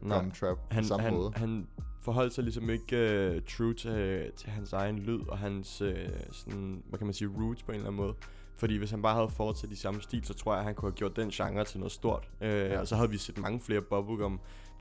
Nej. 0.02 0.18
gum 0.18 0.32
trap 0.32 0.58
på 0.70 0.84
samme 0.84 1.04
han, 1.04 1.14
måde. 1.14 1.32
han 1.36 1.68
forholdt 2.02 2.34
sig 2.34 2.44
ligesom 2.44 2.70
ikke 2.70 3.32
uh, 3.36 3.44
true 3.58 3.74
til, 3.74 4.32
til 4.36 4.50
hans 4.50 4.74
egen 4.74 5.00
lyd 5.00 5.20
og 5.28 5.38
hans, 5.38 5.82
uh, 5.82 5.90
sådan, 6.32 6.84
hvad 6.90 6.98
kan 7.00 7.08
man 7.08 7.14
sige, 7.14 7.30
roots 7.38 7.64
på 7.64 7.72
en 7.72 7.76
eller 7.76 7.88
anden 7.88 8.02
måde. 8.06 8.14
Fordi 8.56 8.78
hvis 8.78 8.92
han 8.92 9.02
bare 9.02 9.16
havde 9.16 9.30
fortsat 9.30 9.72
i 9.72 9.76
samme 9.76 10.02
stil, 10.02 10.26
så 10.26 10.34
tror 10.34 10.52
jeg, 10.54 10.60
at 10.60 10.66
han 10.66 10.76
kunne 10.76 10.92
have 10.92 10.96
gjort 10.96 11.16
den 11.16 11.30
genre 11.30 11.66
til 11.66 11.80
noget 11.80 11.92
stort. 11.92 12.30
Uh, 12.42 12.48
ja. 12.48 12.80
Og 12.80 12.88
så 12.88 12.96
havde 12.96 13.10
vi 13.10 13.18
set 13.18 13.38
mange 13.38 13.60
flere 13.60 13.82
bubblegum 13.82 14.40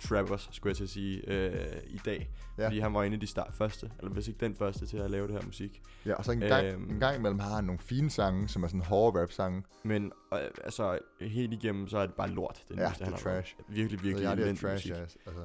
trappers, 0.09 0.49
skulle 0.53 0.71
jeg 0.71 0.77
til 0.77 0.85
at 0.85 0.91
sige, 0.91 1.23
uh, 1.29 1.95
i 1.95 2.01
dag. 2.05 2.31
Ja. 2.59 2.67
Fordi 2.67 2.79
han 2.79 2.95
var 2.95 3.03
en 3.03 3.13
af 3.13 3.21
de 3.21 3.27
start 3.27 3.55
første, 3.55 3.91
eller 3.99 4.13
hvis 4.13 4.29
ikke 4.29 4.41
den 4.41 4.55
første 4.57 4.87
til 4.87 4.97
at 4.97 5.11
lave 5.11 5.27
det 5.27 5.35
her 5.35 5.43
musik. 5.47 5.83
Ja, 6.07 6.15
og 6.15 6.25
så 6.25 6.33
en 6.33 6.41
gang, 6.41 6.67
Øhm. 6.67 6.91
en 6.91 7.01
gang 7.01 7.17
imellem 7.19 7.39
har 7.39 7.55
han 7.55 7.65
nogle 7.65 7.79
fine 7.79 8.11
sange, 8.11 8.49
som 8.49 8.63
er 8.63 8.67
sådan 8.69 8.81
hårde 8.81 9.21
rap-sange. 9.23 9.63
Men 9.83 10.13
øh, 10.35 10.39
altså, 10.65 10.99
helt 11.21 11.53
igennem, 11.53 11.89
så 11.89 11.99
er 11.99 12.07
det 12.07 12.15
bare 12.15 12.31
lort. 12.31 12.65
Den 12.69 12.79
Ja, 12.79 12.89
nyeste, 12.89 13.05
det 13.05 13.11
er 13.13 13.17
han 13.17 13.19
har 13.25 13.31
lavet. 13.31 13.45
trash. 13.45 13.57
Virkelig, 13.69 14.03
virkelig 14.03 14.25
ja, 14.25 14.35
det 14.37 14.49
er 14.49 14.55
trash, 14.55 14.73
musik. 14.75 14.91
ja. 14.91 14.97
Altså, 15.01 15.41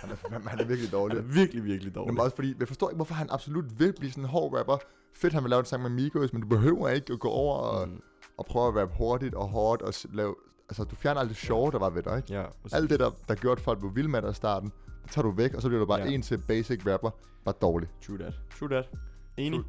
han, 0.00 0.10
er, 0.10 0.48
han 0.48 0.60
er 0.60 0.64
virkelig 0.64 0.90
Han 0.90 0.98
dårlig. 0.98 1.16
er 1.18 1.22
virkelig, 1.22 1.64
virkelig 1.64 1.94
dårlig. 1.94 2.14
Men 2.14 2.20
også 2.20 2.36
fordi, 2.36 2.54
jeg 2.60 2.68
forstår 2.68 2.90
ikke, 2.90 2.96
hvorfor 2.96 3.14
han 3.14 3.26
absolut 3.30 3.78
vil 3.80 3.92
blive 3.98 4.10
sådan 4.10 4.24
en 4.24 4.28
hård 4.30 4.58
rapper. 4.58 4.76
Fedt, 5.14 5.32
han 5.32 5.42
vil 5.42 5.50
lave 5.50 5.60
en 5.60 5.66
sang 5.66 5.82
med 5.82 5.90
Migos, 5.90 6.32
men 6.32 6.42
du 6.42 6.48
behøver 6.48 6.88
ikke 6.88 7.12
at 7.12 7.20
gå 7.20 7.28
over 7.28 7.54
og, 7.56 7.88
Mm, 7.88 8.00
og 8.38 8.46
prøve 8.46 8.68
at 8.68 8.74
rappe 8.76 8.94
hurtigt 8.96 9.34
og 9.34 9.48
hårdt 9.48 9.82
og 9.82 9.94
lave... 10.12 10.34
Altså, 10.68 10.84
du 10.84 10.96
fjerner 10.96 11.20
alt 11.20 11.28
det 11.28 11.36
sjove, 11.36 11.70
der 11.70 11.78
var 11.78 11.90
ved 11.90 12.02
dig, 12.02 12.16
ikke? 12.16 12.32
ja, 12.34 12.44
præcis. 12.62 12.74
Alt 12.76 12.90
det, 12.90 13.00
der, 13.00 13.10
der 13.28 13.34
gjorde, 13.34 13.58
at 13.58 13.64
folk 13.64 13.78
blev 13.78 13.96
vilde 13.96 14.08
med 14.08 14.22
dig 14.22 14.30
i 14.30 14.34
starten, 14.34 14.72
det 15.02 15.10
tager 15.10 15.22
du 15.22 15.30
væk, 15.30 15.54
og 15.54 15.62
så 15.62 15.68
bliver 15.68 15.80
du 15.80 15.86
bare 15.86 16.00
Ja. 16.00 16.06
en 16.10 16.22
til 16.22 16.38
basic 16.48 16.86
rapper, 16.86 17.10
bare 17.44 17.54
dårlig. 17.62 17.88
True 18.06 18.18
that. 18.18 18.34
True 18.58 18.68
that. 18.68 18.88
Enig. 19.36 19.60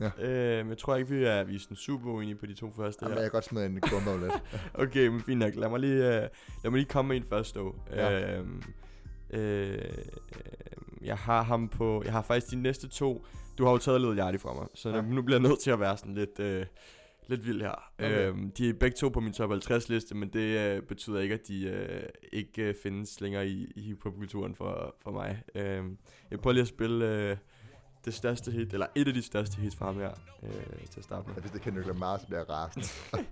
Ja. 0.00 0.10
Øh, 0.18 0.58
men 0.64 0.68
jeg 0.70 0.78
tror 0.78 0.96
ikke, 0.96 1.10
vi 1.10 1.24
er, 1.24 1.44
vi 1.44 1.54
er 1.54 1.58
sådan 1.58 1.76
super 1.76 2.10
uenige 2.10 2.34
på 2.34 2.46
de 2.46 2.54
to 2.54 2.72
første 2.76 2.98
Jamen, 3.04 3.14
her. 3.16 3.22
jeg 3.22 3.30
kan 3.30 3.36
godt 3.36 3.44
smide 3.44 3.66
en 3.66 3.80
gumbo 3.80 4.16
lidt. 4.16 4.32
Okay, 4.74 5.06
men 5.06 5.20
fint 5.20 5.38
nok. 5.38 5.54
Lad 5.54 5.68
mig 5.68 5.80
lige, 5.80 5.94
øh, 5.94 6.28
lad 6.64 6.70
mig 6.70 6.72
lige 6.72 6.84
komme 6.84 7.08
med 7.08 7.16
en 7.16 7.24
først 7.28 7.54
dog. 7.54 7.74
Ja. 7.90 8.38
Øhm, 8.38 8.62
øh, 9.30 9.78
jeg 11.02 11.16
har 11.16 11.42
ham 11.42 11.68
på... 11.68 12.02
Jeg 12.04 12.12
har 12.12 12.22
faktisk 12.22 12.50
de 12.50 12.56
næste 12.56 12.88
to... 12.88 13.24
Du 13.58 13.64
har 13.64 13.72
jo 13.72 13.78
taget 13.78 14.00
lidt 14.00 14.18
Yachty 14.18 14.42
fra 14.42 14.52
mig, 14.54 14.66
så 14.74 14.88
ja. 14.90 15.00
nu 15.00 15.22
bliver 15.22 15.40
jeg 15.40 15.48
nødt 15.48 15.60
til 15.60 15.70
at 15.70 15.80
være 15.80 15.96
sådan 15.96 16.14
lidt... 16.14 16.40
Øh, 16.40 16.66
lidt 17.30 17.46
vild 17.46 17.60
her. 17.60 17.92
Okay. 17.98 18.28
Øhm, 18.28 18.50
de 18.50 18.68
er 18.68 18.72
begge 18.72 18.96
to 18.96 19.08
på 19.08 19.20
min 19.20 19.32
top 19.32 19.50
50 19.50 19.88
liste, 19.88 20.14
men 20.14 20.28
det 20.28 20.58
øh, 20.58 20.82
betyder 20.82 21.20
ikke, 21.20 21.34
at 21.34 21.48
de 21.48 21.64
øh, 21.64 22.02
ikke 22.32 22.62
øh, 22.62 22.74
findes 22.82 23.20
længere 23.20 23.48
i, 23.48 23.72
i 23.76 23.80
hiphop-kulturen 23.80 24.54
for, 24.54 24.96
for 25.02 25.10
mig. 25.10 25.42
Øhm, 25.54 25.98
jeg 26.30 26.40
prøver 26.40 26.52
lige 26.52 26.62
at 26.62 26.68
spille 26.68 27.08
øh, 27.08 27.36
det 28.04 28.14
største 28.14 28.50
hit, 28.50 28.72
eller 28.72 28.86
et 28.94 29.08
af 29.08 29.14
de 29.14 29.22
største 29.22 29.60
hits 29.60 29.76
fra 29.76 29.86
ham 29.86 29.96
her, 29.96 30.12
øh, 30.42 30.86
til 30.90 31.00
at 31.00 31.04
starte 31.04 31.28
med. 31.28 31.40
Hvis 31.40 31.50
det 31.50 31.60
Kendrick 31.62 31.86
Lamar, 31.86 32.18
så 32.18 32.26
bliver 32.26 32.38
jeg 32.38 32.50
rasende. 32.50 32.86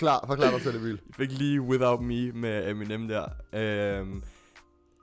Forklar, 0.00 0.24
forklar 0.26 0.50
dig 0.50 0.60
selv, 0.60 0.76
Emil. 0.76 1.00
Jeg 1.06 1.14
fik 1.28 1.38
lige 1.38 1.60
Without 1.60 2.00
Me 2.02 2.32
med 2.32 2.68
Eminem 2.70 3.08
der. 3.08 3.24
Øhm, 3.52 4.22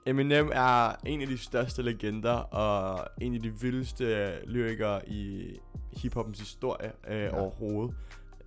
Eminem 0.06 0.50
er 0.54 0.92
en 1.06 1.20
af 1.20 1.26
de 1.26 1.38
største 1.38 1.82
legender 1.82 2.30
og 2.32 3.08
en 3.20 3.34
af 3.34 3.40
de 3.42 3.60
vildeste 3.60 4.32
lyrikere 4.46 5.08
i 5.08 5.46
hiphoppens 5.92 6.38
historie 6.38 6.92
øh, 7.08 7.16
Ja. 7.22 7.40
overhovedet. 7.40 7.94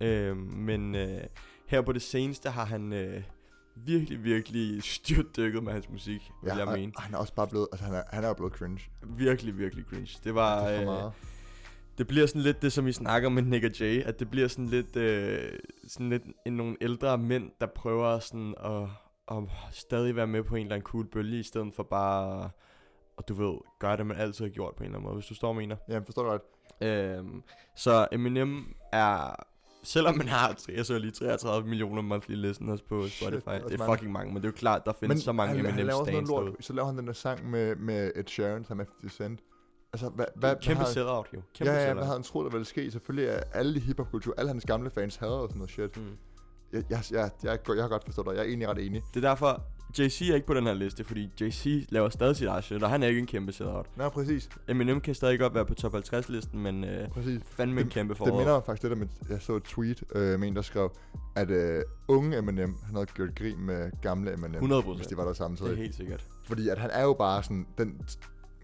Øhm, 0.00 0.36
men 0.38 0.94
øh, 0.94 1.20
her 1.68 1.82
på 1.82 1.92
det 1.92 2.02
seneste 2.02 2.50
har 2.50 2.64
han 2.64 2.92
øh, 2.92 3.22
virkelig, 3.76 4.24
virkelig 4.24 4.82
styrtdykket 4.82 5.62
med 5.62 5.72
hans 5.72 5.88
musik, 5.90 6.30
vil 6.42 6.48
Ja, 6.50 6.56
jeg 6.56 6.66
og, 6.66 6.72
mene. 6.78 6.92
og 6.96 7.02
han 7.02 7.14
er 7.14 7.18
også 7.18 7.34
bare 7.34 7.48
blevet, 7.48 7.68
altså 7.72 7.84
han 7.86 7.94
er, 7.94 8.02
han 8.10 8.24
er 8.24 8.34
blevet 8.34 8.52
cringe. 8.52 8.80
Virkelig, 9.02 9.58
virkelig 9.58 9.84
cringe. 9.84 10.18
Det 10.24 10.34
var... 10.34 10.68
det 10.68 10.84
for 10.84 11.06
øh. 11.06 11.12
Det 11.98 12.08
bliver 12.08 12.26
sådan 12.26 12.42
lidt 12.42 12.62
det, 12.62 12.72
som 12.72 12.86
vi 12.86 12.92
snakker 12.92 13.28
med 13.28 13.42
Nick 13.42 13.64
og 13.64 13.80
Jay, 13.80 14.02
at 14.02 14.20
det 14.20 14.30
bliver 14.30 14.48
sådan 14.48 14.66
lidt, 14.66 14.96
øh, 14.96 15.50
sådan 15.88 16.08
lidt 16.08 16.22
en, 16.46 16.52
nogle 16.52 16.76
ældre 16.80 17.18
mænd, 17.18 17.50
der 17.60 17.66
prøver 17.66 18.18
sådan 18.18 18.54
at, 18.64 18.82
at 19.36 19.44
stadig 19.70 20.16
være 20.16 20.26
med 20.26 20.42
på 20.42 20.56
en 20.56 20.62
eller 20.62 20.74
anden 20.74 20.86
cool 20.86 21.06
bølge, 21.06 21.38
i 21.38 21.42
stedet 21.42 21.74
for 21.76 21.82
bare, 21.82 22.50
og 23.16 23.28
du 23.28 23.34
ved, 23.34 23.58
gøre 23.78 23.96
det, 23.96 24.06
man 24.06 24.16
altid 24.16 24.44
har 24.44 24.50
gjort 24.50 24.74
på 24.76 24.82
en 24.82 24.84
eller 24.84 24.98
anden 24.98 25.06
måde, 25.06 25.14
hvis 25.14 25.26
du 25.26 25.34
står 25.34 25.48
og 25.48 25.56
mener. 25.56 25.76
Ja, 25.88 25.98
forstår 25.98 26.22
du 26.22 26.28
godt. 26.28 26.42
Øhm, 26.80 27.42
så 27.76 28.08
Eminem 28.12 28.74
er, 28.92 29.34
selvom 29.82 30.16
man 30.16 30.28
har, 30.28 30.56
jeg 30.68 30.86
så 30.86 30.98
lige 30.98 31.10
33 31.10 31.68
millioner 31.68 32.02
monthly 32.02 32.34
listeners 32.34 32.82
på 32.82 33.02
Shit, 33.08 33.12
Spotify, 33.12 33.48
det 33.50 33.62
er 33.62 33.66
det 33.68 33.74
er 33.74 33.78
mange. 33.78 33.94
fucking 33.96 34.12
mange, 34.12 34.32
men 34.32 34.42
det 34.42 34.48
er 34.48 34.52
jo 34.52 34.56
klart, 34.56 34.86
der 34.86 34.92
findes 34.92 35.22
så 35.22 35.32
mange 35.32 35.56
han, 35.56 35.64
han 35.64 35.66
Eminem 35.74 35.86
laver 35.86 35.98
sådan 36.04 36.14
stands 36.14 36.30
noget 36.30 36.40
derude. 36.40 36.50
lort. 36.56 36.64
Så 36.64 36.72
laver 36.72 36.86
han 36.86 36.98
den 36.98 37.06
der 37.06 37.12
sang 37.12 37.50
med, 37.50 37.76
med 37.76 38.12
Ed 38.14 38.24
Sheeran, 38.26 38.64
som 38.64 38.80
er 38.80 38.84
50 38.84 39.12
Cent. 39.12 39.40
Altså, 39.92 40.08
hvad, 40.08 40.24
hvad, 40.34 40.56
Kæmpe 40.62 40.82
hvad 40.82 40.92
sell-out 40.92 41.26
jo, 41.34 41.40
kæmpe 41.54 41.72
ja, 41.72 41.86
ja, 41.86 41.94
hvad 41.94 42.04
havde 42.04 42.16
han 42.16 42.22
troet, 42.22 42.44
der 42.44 42.50
ville 42.50 42.64
ske? 42.64 42.90
Selvfølgelig 42.90 43.28
er 43.28 43.40
alle 43.52 43.76
i 43.76 43.80
hiphopkultur, 43.80 44.34
alle 44.38 44.48
hans 44.48 44.64
gamle 44.64 44.90
fans 44.90 45.16
hader 45.16 45.32
og 45.32 45.48
sådan 45.48 45.58
noget 45.58 45.70
shit. 45.70 45.96
Mm. 45.96 46.02
Jeg, 46.72 46.84
jeg, 46.90 47.02
jeg, 47.10 47.30
jeg, 47.42 47.58
jeg, 47.68 47.82
har 47.84 47.88
godt 47.88 48.04
forstået 48.04 48.26
dig. 48.26 48.32
Jeg 48.32 48.40
er 48.40 48.44
egentlig 48.44 48.68
ret 48.68 48.86
enig. 48.86 49.02
Det 49.14 49.24
er 49.24 49.28
derfor, 49.28 49.62
JC 49.98 50.28
er 50.30 50.34
ikke 50.34 50.46
på 50.46 50.54
den 50.54 50.66
her 50.66 50.74
liste, 50.74 51.04
fordi 51.04 51.30
JC 51.40 51.86
laver 51.88 52.08
stadig 52.08 52.36
sit 52.36 52.46
eget 52.48 52.64
shit, 52.64 52.82
og 52.82 52.90
han 52.90 53.02
er 53.02 53.06
ikke 53.06 53.20
en 53.20 53.26
kæmpe 53.26 53.52
sell-out. 53.52 53.86
Nej, 53.96 54.08
præcis. 54.08 54.48
Eminem 54.68 55.00
kan 55.00 55.14
stadig 55.14 55.38
godt 55.38 55.54
være 55.54 55.64
på 55.66 55.74
top 55.74 55.92
50 55.92 56.28
listen, 56.28 56.60
men 56.60 56.84
øh, 56.84 57.08
præcis. 57.08 57.40
fandme 57.46 57.80
en 57.80 57.88
kæmpe 57.88 58.14
Det 58.14 58.18
forhold. 58.18 58.36
minder 58.36 58.52
mig 58.54 58.62
faktisk 58.66 58.82
lidt 58.82 58.92
om, 58.92 59.02
et, 59.02 59.10
jeg 59.30 59.42
så 59.42 59.56
et 59.56 59.62
tweet 59.62 60.04
øh, 60.14 60.40
med 60.40 60.48
en, 60.48 60.56
der 60.56 60.62
skrev, 60.62 60.90
at 61.36 61.50
øh, 61.50 61.82
unge 62.08 62.38
Eminem, 62.38 62.76
han 62.84 62.94
havde 62.94 63.06
gjort 63.06 63.34
grin 63.34 63.66
med 63.66 63.90
gamle 64.02 64.32
Eminem. 64.32 64.72
100%. 64.72 64.94
Hvis 64.96 65.06
de 65.06 65.16
var 65.16 65.22
der 65.22 65.28
det 65.28 65.36
samtidig. 65.36 65.72
er 65.72 65.76
helt 65.76 65.94
sikkert. 65.94 66.26
Fordi 66.44 66.68
at 66.68 66.78
han 66.78 66.90
er 66.90 67.02
jo 67.02 67.12
bare 67.12 67.42
sådan 67.42 67.66
den 67.78 68.00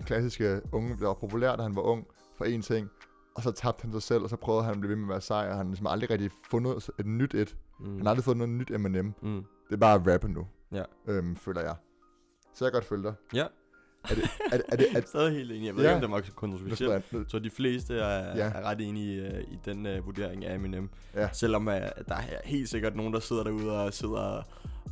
klassiske 0.07 0.61
unge, 0.73 0.97
der 1.01 1.07
var 1.07 1.15
populær, 1.15 1.57
da 1.57 1.63
han 1.63 1.77
var 1.77 1.83
ung, 1.83 2.07
for 2.39 2.45
én 2.45 2.63
ting. 2.63 2.91
Og 3.35 3.43
så 3.43 3.51
tabte 3.53 3.83
han 3.83 3.93
sig 3.93 4.03
selv, 4.03 4.23
og 4.23 4.31
så 4.31 4.37
prøvede 4.37 4.65
han 4.65 4.75
at 4.75 4.81
blive 4.81 4.91
ved 4.91 4.97
med 4.97 5.05
at 5.05 5.09
være 5.11 5.21
sej, 5.21 5.43
og 5.45 5.49
han 5.49 5.57
har 5.57 5.65
ligesom 5.65 5.87
aldrig 5.87 6.11
rigtig 6.11 6.31
fundet 6.51 6.91
et 6.99 7.07
nyt 7.07 7.35
et. 7.35 7.57
Mm. 7.81 7.97
Han 7.97 8.03
har 8.03 8.11
aldrig 8.11 8.25
fundet 8.25 8.49
noget 8.49 8.61
nyt 8.61 8.71
Eminem. 8.77 9.15
Mm. 9.23 9.45
Det 9.69 9.73
er 9.73 9.77
bare 9.77 10.13
rappen 10.15 10.31
nu, 10.31 10.47
Ja. 10.73 10.83
øhm, 11.09 11.37
føler 11.37 11.61
jeg. 11.61 11.75
Så 12.55 12.65
jeg 12.65 12.73
godt 12.73 12.85
følge 12.85 13.03
dig. 13.03 13.15
Ja. 13.35 13.47
Er 14.11 14.15
det, 14.15 14.23
er, 14.53 14.57
det- 14.57 14.65
er, 14.69 14.77
det, 14.77 14.87
er, 14.97 15.01
Stadig 15.07 15.33
helt 15.33 15.53
enig. 15.53 15.67
Jeg 15.67 15.77
ved 15.77 15.83
Ja. 15.85 15.89
ikke, 15.89 16.07
om 16.07 16.13
det 16.13 16.29
var 16.29 16.33
kontroversielt. 16.37 16.93
jeg- 17.13 17.25
Så 17.29 17.39
de 17.39 17.51
fleste 17.51 17.95
er, 17.99 18.37
Ja. 18.37 18.45
er 18.55 18.63
ret 18.63 18.81
enige 18.81 19.17
i, 19.17 19.21
uh, 19.21 19.53
i 19.53 19.59
den 19.65 19.87
uh, 19.99 20.07
vurdering 20.07 20.45
af 20.45 20.55
Eminem. 20.55 20.91
Ja. 21.15 21.29
Selvom 21.33 21.67
uh, 21.67 21.73
der 21.75 22.15
er 22.15 22.21
helt 22.45 22.69
sikkert 22.69 22.97
nogen, 22.97 23.13
der 23.13 23.21
sidder 23.21 23.45
derude 23.45 23.85
og 23.85 23.95
sidder 23.95 24.43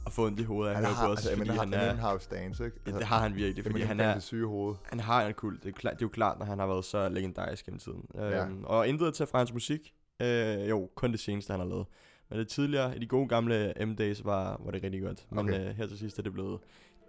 og, 0.07 0.11
og 0.11 0.13
får 0.13 0.27
ondt 0.27 0.41
i 0.41 0.43
hovedet 0.43 0.71
af 0.71 0.77
han 0.77 0.85
at 0.85 0.91
har, 0.95 1.09
os, 1.09 1.11
altså, 1.11 1.29
fordi 1.29 1.41
Eminem, 1.51 1.57
har, 1.73 1.79
han 1.79 1.97
er... 1.97 2.01
har 2.01 2.13
jo 2.13 2.19
stance, 2.19 2.65
ikke? 2.65 2.77
Altså, 2.77 2.93
Ja, 2.93 2.99
det 2.99 3.07
har 3.07 3.21
han 3.21 3.35
virkelig, 3.35 3.65
fordi 3.65 3.81
han 3.81 4.01
er, 4.01 4.15
det 4.15 4.23
syge 4.23 4.47
hoved. 4.47 4.75
han 4.85 5.01
har 5.01 5.27
en 5.27 5.35
kult. 5.35 5.63
Det 5.63 5.69
er, 5.69 5.73
klart, 5.73 5.95
det 5.95 6.03
er 6.03 6.07
jo 6.07 6.11
klart, 6.11 6.39
når 6.39 6.47
han 6.47 6.59
har 6.59 6.67
været 6.67 6.85
så 6.85 7.09
legendarisk 7.09 7.65
gennem 7.65 7.79
tiden. 7.79 8.05
Ja. 8.15 8.45
Øhm, 8.47 8.65
og 8.65 8.89
intet 8.89 9.15
til 9.15 9.27
fra 9.27 9.39
hans 9.39 9.53
musik. 9.53 9.95
Øh, 10.23 10.69
jo, 10.69 10.91
kun 10.95 11.13
det 11.13 11.21
seneste, 11.21 11.51
han 11.51 11.61
har 11.61 11.67
lavet. 11.67 11.87
Men 12.31 12.39
det 12.39 12.49
tidligere, 12.49 12.97
i 12.97 12.99
de 12.99 13.07
gode 13.07 13.29
gamle 13.29 13.73
M-days, 13.87 14.25
var, 14.25 14.61
var 14.65 14.71
det 14.71 14.83
rigtig 14.83 15.03
godt. 15.03 15.27
Men 15.31 15.39
Okay. 15.39 15.69
øh, 15.69 15.77
her 15.77 15.87
til 15.87 15.99
sidst 15.99 16.19
er 16.19 16.23
det 16.23 16.33
blevet 16.33 16.61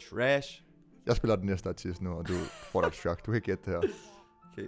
trash. 0.10 0.64
Jeg 1.06 1.16
spiller 1.16 1.36
den 1.36 1.46
næste 1.46 1.70
artist 1.70 2.02
nu, 2.02 2.14
og 2.14 2.28
du 2.28 2.34
får 2.72 2.82
dig 2.82 2.92
chok. 2.94 3.26
Du 3.26 3.32
kan 3.32 3.42
gætte 3.42 3.64
det 3.66 3.74
her. 3.74 3.90
Okay. 4.54 4.68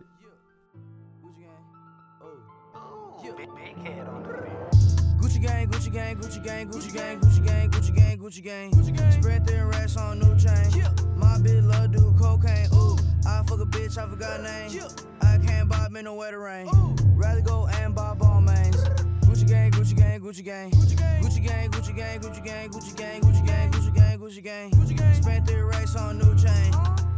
Gucci 5.39 5.47
gang, 5.47 5.67
Gucci 5.69 5.93
gang, 5.93 6.17
Gucci 6.17 6.43
gang, 6.43 6.67
Gucci 6.67 6.93
gang, 6.93 7.19
Gucci 7.19 7.45
gang, 7.45 7.69
Gucci 7.69 7.95
gang, 7.95 8.17
Gucci 8.17 8.43
gang. 8.43 8.71
Gucci 8.71 8.97
gang. 8.97 9.11
Spread 9.11 9.45
their 9.45 9.67
racks 9.67 9.95
on 9.95 10.19
new 10.19 10.37
chain. 10.37 10.83
My 11.15 11.37
bitch 11.37 11.65
love 11.65 11.93
do 11.93 12.13
cocaine. 12.19 12.67
Ooh, 12.73 12.97
I 13.25 13.41
fuck 13.47 13.61
a 13.61 13.65
bitch, 13.65 13.97
I 13.97 14.05
forgot 14.09 14.41
name. 14.41 14.81
I 15.21 15.37
can't 15.37 15.69
buy 15.69 15.87
me 15.89 16.01
no 16.01 16.15
wetter 16.15 16.39
rain. 16.39 16.67
Rather 17.15 17.39
go 17.39 17.67
and 17.67 17.95
buy 17.95 18.13
ball 18.15 18.41
mains. 18.41 18.75
Gucci 19.23 19.47
gang, 19.47 19.71
Gucci 19.71 19.95
gang, 19.95 20.19
Gucci 20.19 20.43
gang. 20.43 20.71
Gucci 20.71 20.95
gang, 20.97 21.21
Gucci 21.21 21.41
gang, 21.41 21.71
Gucci 21.71 21.95
gang, 21.95 22.19
Gucci 22.19 22.43
gang, 22.43 22.69
Gucci 22.69 22.95
gang, 22.95 23.21
Gucci 23.21 23.45
gang, 23.45 23.71
Gucci 23.71 23.93
gang, 23.95 24.19
Gucci 24.19 24.43
gang. 24.43 24.71
Gucci 24.71 24.97
gang. 24.97 25.13
Spent 25.21 25.45
their 25.45 25.65
racks 25.67 25.95
on 25.95 26.17
new 26.17 26.35
chain. 26.35 26.71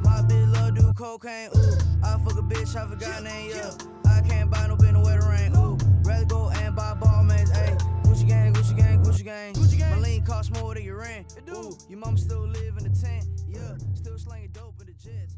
My 0.03 0.21
bitch 0.21 0.53
love 0.53 0.75
do 0.75 0.93
cocaine. 0.93 1.49
Ooh, 1.55 1.77
I 2.03 2.19
fuck 2.23 2.37
a 2.37 2.43
bitch, 2.43 2.75
I 2.75 2.87
forgot 2.87 3.23
name. 3.23 3.49
Yeah, 3.49 3.71
I 4.05 4.21
can't 4.21 4.51
buy 4.51 4.67
no 4.67 4.75
bitch 4.75 4.93
no 4.93 5.01
wetter 5.01 5.27
rain. 5.27 5.55
Ooh, 5.55 5.75
rather 6.03 6.25
go 6.25 6.51
and 6.51 6.75
buy 6.75 6.93
ball 6.93 7.23
mains. 7.23 7.49
Ayy, 7.51 7.90
Gucci 8.21 8.29
gang, 8.33 8.55
Gucci 8.55 8.75
gang, 8.75 9.03
Gucci 9.05 9.23
gang. 9.23 9.53
Gucci 9.57 9.77
gang. 9.77 9.95
My 9.95 10.01
lean 10.07 10.23
cost 10.25 10.51
more 10.61 10.73
than 10.75 10.83
your 10.85 10.99
rent. 11.01 11.25
Ooh, 11.49 11.71
your 11.89 11.99
mom 12.05 12.17
still 12.17 12.45
live 12.47 12.73
in 12.79 12.83
the 12.83 12.95
tent. 13.05 13.25
Yeah, 13.49 13.77
still 13.95 14.17
slanging 14.19 14.51
dope 14.53 14.75
in 14.81 14.85
the 14.87 14.93
jets. 15.09 15.33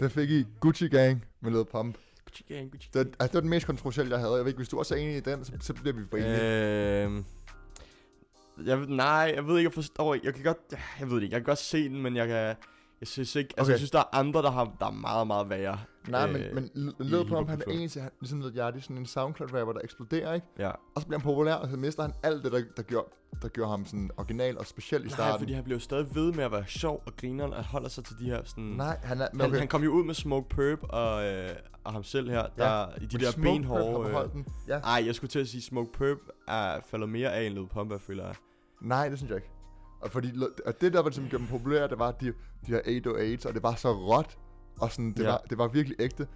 Den 0.00 0.10
fik 0.10 0.30
I 0.30 0.44
Gucci 0.60 0.88
Gang 0.88 1.24
med 1.40 1.50
Lil 1.52 1.64
Pump. 1.64 1.96
Gucci 2.28 2.42
gang, 2.48 2.70
Gucci 2.72 2.88
Det, 2.94 2.98
altså, 3.06 3.26
det 3.26 3.34
var 3.34 3.40
den 3.40 3.50
mest 3.50 3.66
kontroversielle, 3.66 4.10
jeg 4.12 4.20
havde. 4.20 4.34
Jeg 4.34 4.44
ved 4.44 4.50
ikke, 4.50 4.58
hvis 4.58 4.68
du 4.68 4.78
også 4.78 4.94
er 4.94 4.98
enig 4.98 5.16
i 5.16 5.20
den, 5.20 5.44
så, 5.44 5.52
så 5.60 5.74
bliver 5.74 5.92
vi 5.94 6.02
for 6.10 6.16
enige. 6.16 6.42
Øhm, 7.04 7.24
jeg, 8.66 8.80
ved- 8.80 8.86
nej, 8.88 9.32
jeg 9.36 9.46
ved 9.46 9.58
ikke, 9.58 9.68
jeg 9.68 9.74
forstår 9.74 10.14
Jeg 10.24 10.34
kan 10.34 10.42
godt, 10.44 10.58
jeg 11.00 11.08
ved 11.10 11.16
det 11.16 11.22
ikke, 11.22 11.34
jeg 11.34 11.40
kan 11.40 11.46
godt 11.46 11.58
se 11.58 11.88
den, 11.88 12.02
men 12.02 12.16
jeg 12.16 12.28
kan, 12.28 12.54
jeg 13.00 13.08
synes 13.08 13.36
ikke, 13.36 13.54
altså 13.56 13.62
Okay. 13.62 13.70
jeg 13.72 13.78
synes, 13.78 13.90
der 13.90 13.98
er 13.98 14.16
andre, 14.16 14.42
der, 14.42 14.50
har, 14.50 14.76
der 14.80 14.86
er 14.86 14.90
meget, 14.90 15.26
meget 15.26 15.50
værre. 15.50 15.78
Nej, 16.08 16.26
men, 16.26 16.36
øh, 16.42 16.54
men 16.54 16.70
Lil 16.74 16.94
i 17.00 17.02
Lil 17.04 17.28
Pump, 17.28 17.30
han 17.30 17.38
er 17.38 17.42
hiphopkultur. 17.52 17.72
eneste, 17.72 18.00
han, 18.00 18.10
ligesom 18.20 18.40
Lil 18.40 18.52
Yachty, 18.58 18.80
sådan 18.80 18.96
en 18.98 19.06
SoundCloud-rapper, 19.06 19.72
der 19.72 19.80
eksploderer, 19.84 20.34
ikke? 20.34 20.46
Ja. 20.58 20.70
Og 20.70 21.00
så 21.00 21.06
bliver 21.06 21.18
han 21.18 21.24
populær, 21.24 21.54
og 21.54 21.68
så 21.70 21.76
mister 21.76 22.02
han 22.02 22.12
alt 22.22 22.44
det, 22.44 22.52
der, 22.52 22.62
der, 22.76 22.82
gjorde, 22.82 23.06
der 23.42 23.48
gjorde 23.48 23.70
ham 23.70 23.84
sådan 23.84 24.10
original 24.16 24.58
og 24.58 24.66
speciel 24.66 25.06
i 25.06 25.08
starten. 25.08 25.30
Nej, 25.32 25.38
fordi 25.38 25.52
han 25.52 25.66
jo 25.66 25.78
stadig 25.78 26.14
ved 26.14 26.32
med 26.32 26.44
at 26.44 26.52
være 26.52 26.66
sjov 26.66 27.02
og 27.06 27.16
grineren 27.16 27.52
og 27.52 27.64
holder 27.64 27.88
sig 27.88 28.04
til 28.04 28.16
de 28.18 28.24
her 28.24 28.40
sådan... 28.44 28.64
Nej, 28.64 28.98
han 29.02 29.20
er... 29.20 29.28
men 29.32 29.40
Han, 29.40 29.50
okay. 29.50 29.58
han 29.58 29.68
kom 29.68 29.82
jo 29.84 29.90
ud 29.90 30.04
med 30.04 30.14
Smoke 30.14 30.48
Perp 30.48 30.78
og, 30.82 31.24
øh, 31.24 31.50
og 31.84 31.92
ham 31.92 32.02
selv 32.04 32.30
her, 32.30 32.46
der 32.58 32.86
i 33.00 33.06
de 33.06 33.16
Men 33.16 33.20
der 33.24 33.30
Smoke 33.30 33.48
benhårde... 33.58 34.04
beholdt 34.08 34.32
den. 34.32 34.46
Ja. 34.68 34.78
Ej, 34.78 35.02
jeg 35.06 35.14
skulle 35.14 35.28
til 35.30 35.38
at 35.38 35.48
sige, 35.48 35.62
Smoke 35.62 35.92
Perp 35.92 36.18
er 36.48 36.80
faldet 36.90 37.08
mere 37.08 37.32
af 37.32 37.44
end 37.46 37.54
Lil 37.54 37.66
Pump, 37.68 37.92
jeg 37.92 38.00
føler 38.00 38.24
jeg. 38.26 38.34
Nej, 38.82 39.08
det 39.08 39.18
synes 39.18 39.30
jeg 39.30 39.36
ikke. 39.36 39.48
Og, 40.06 40.12
fordi, 40.12 40.32
og 40.66 40.80
det 40.80 40.92
der, 40.92 41.02
var, 41.02 41.10
som 41.10 41.24
gjorde 41.28 41.44
dem 41.44 41.50
populære, 41.58 41.88
det 41.88 41.98
var 41.98 42.10
de, 42.12 42.26
de 42.66 42.72
her 42.72 42.80
808's, 42.80 43.48
og 43.48 43.54
det 43.54 43.62
var 43.62 43.74
så 43.74 43.92
råt, 43.92 44.38
og 44.80 44.92
sådan, 44.92 45.12
det, 45.12 45.24
Ja. 45.24 45.28
var, 45.30 45.38
det 45.50 45.58
var 45.58 45.68
virkelig 45.68 45.96
ægte. 46.00 46.28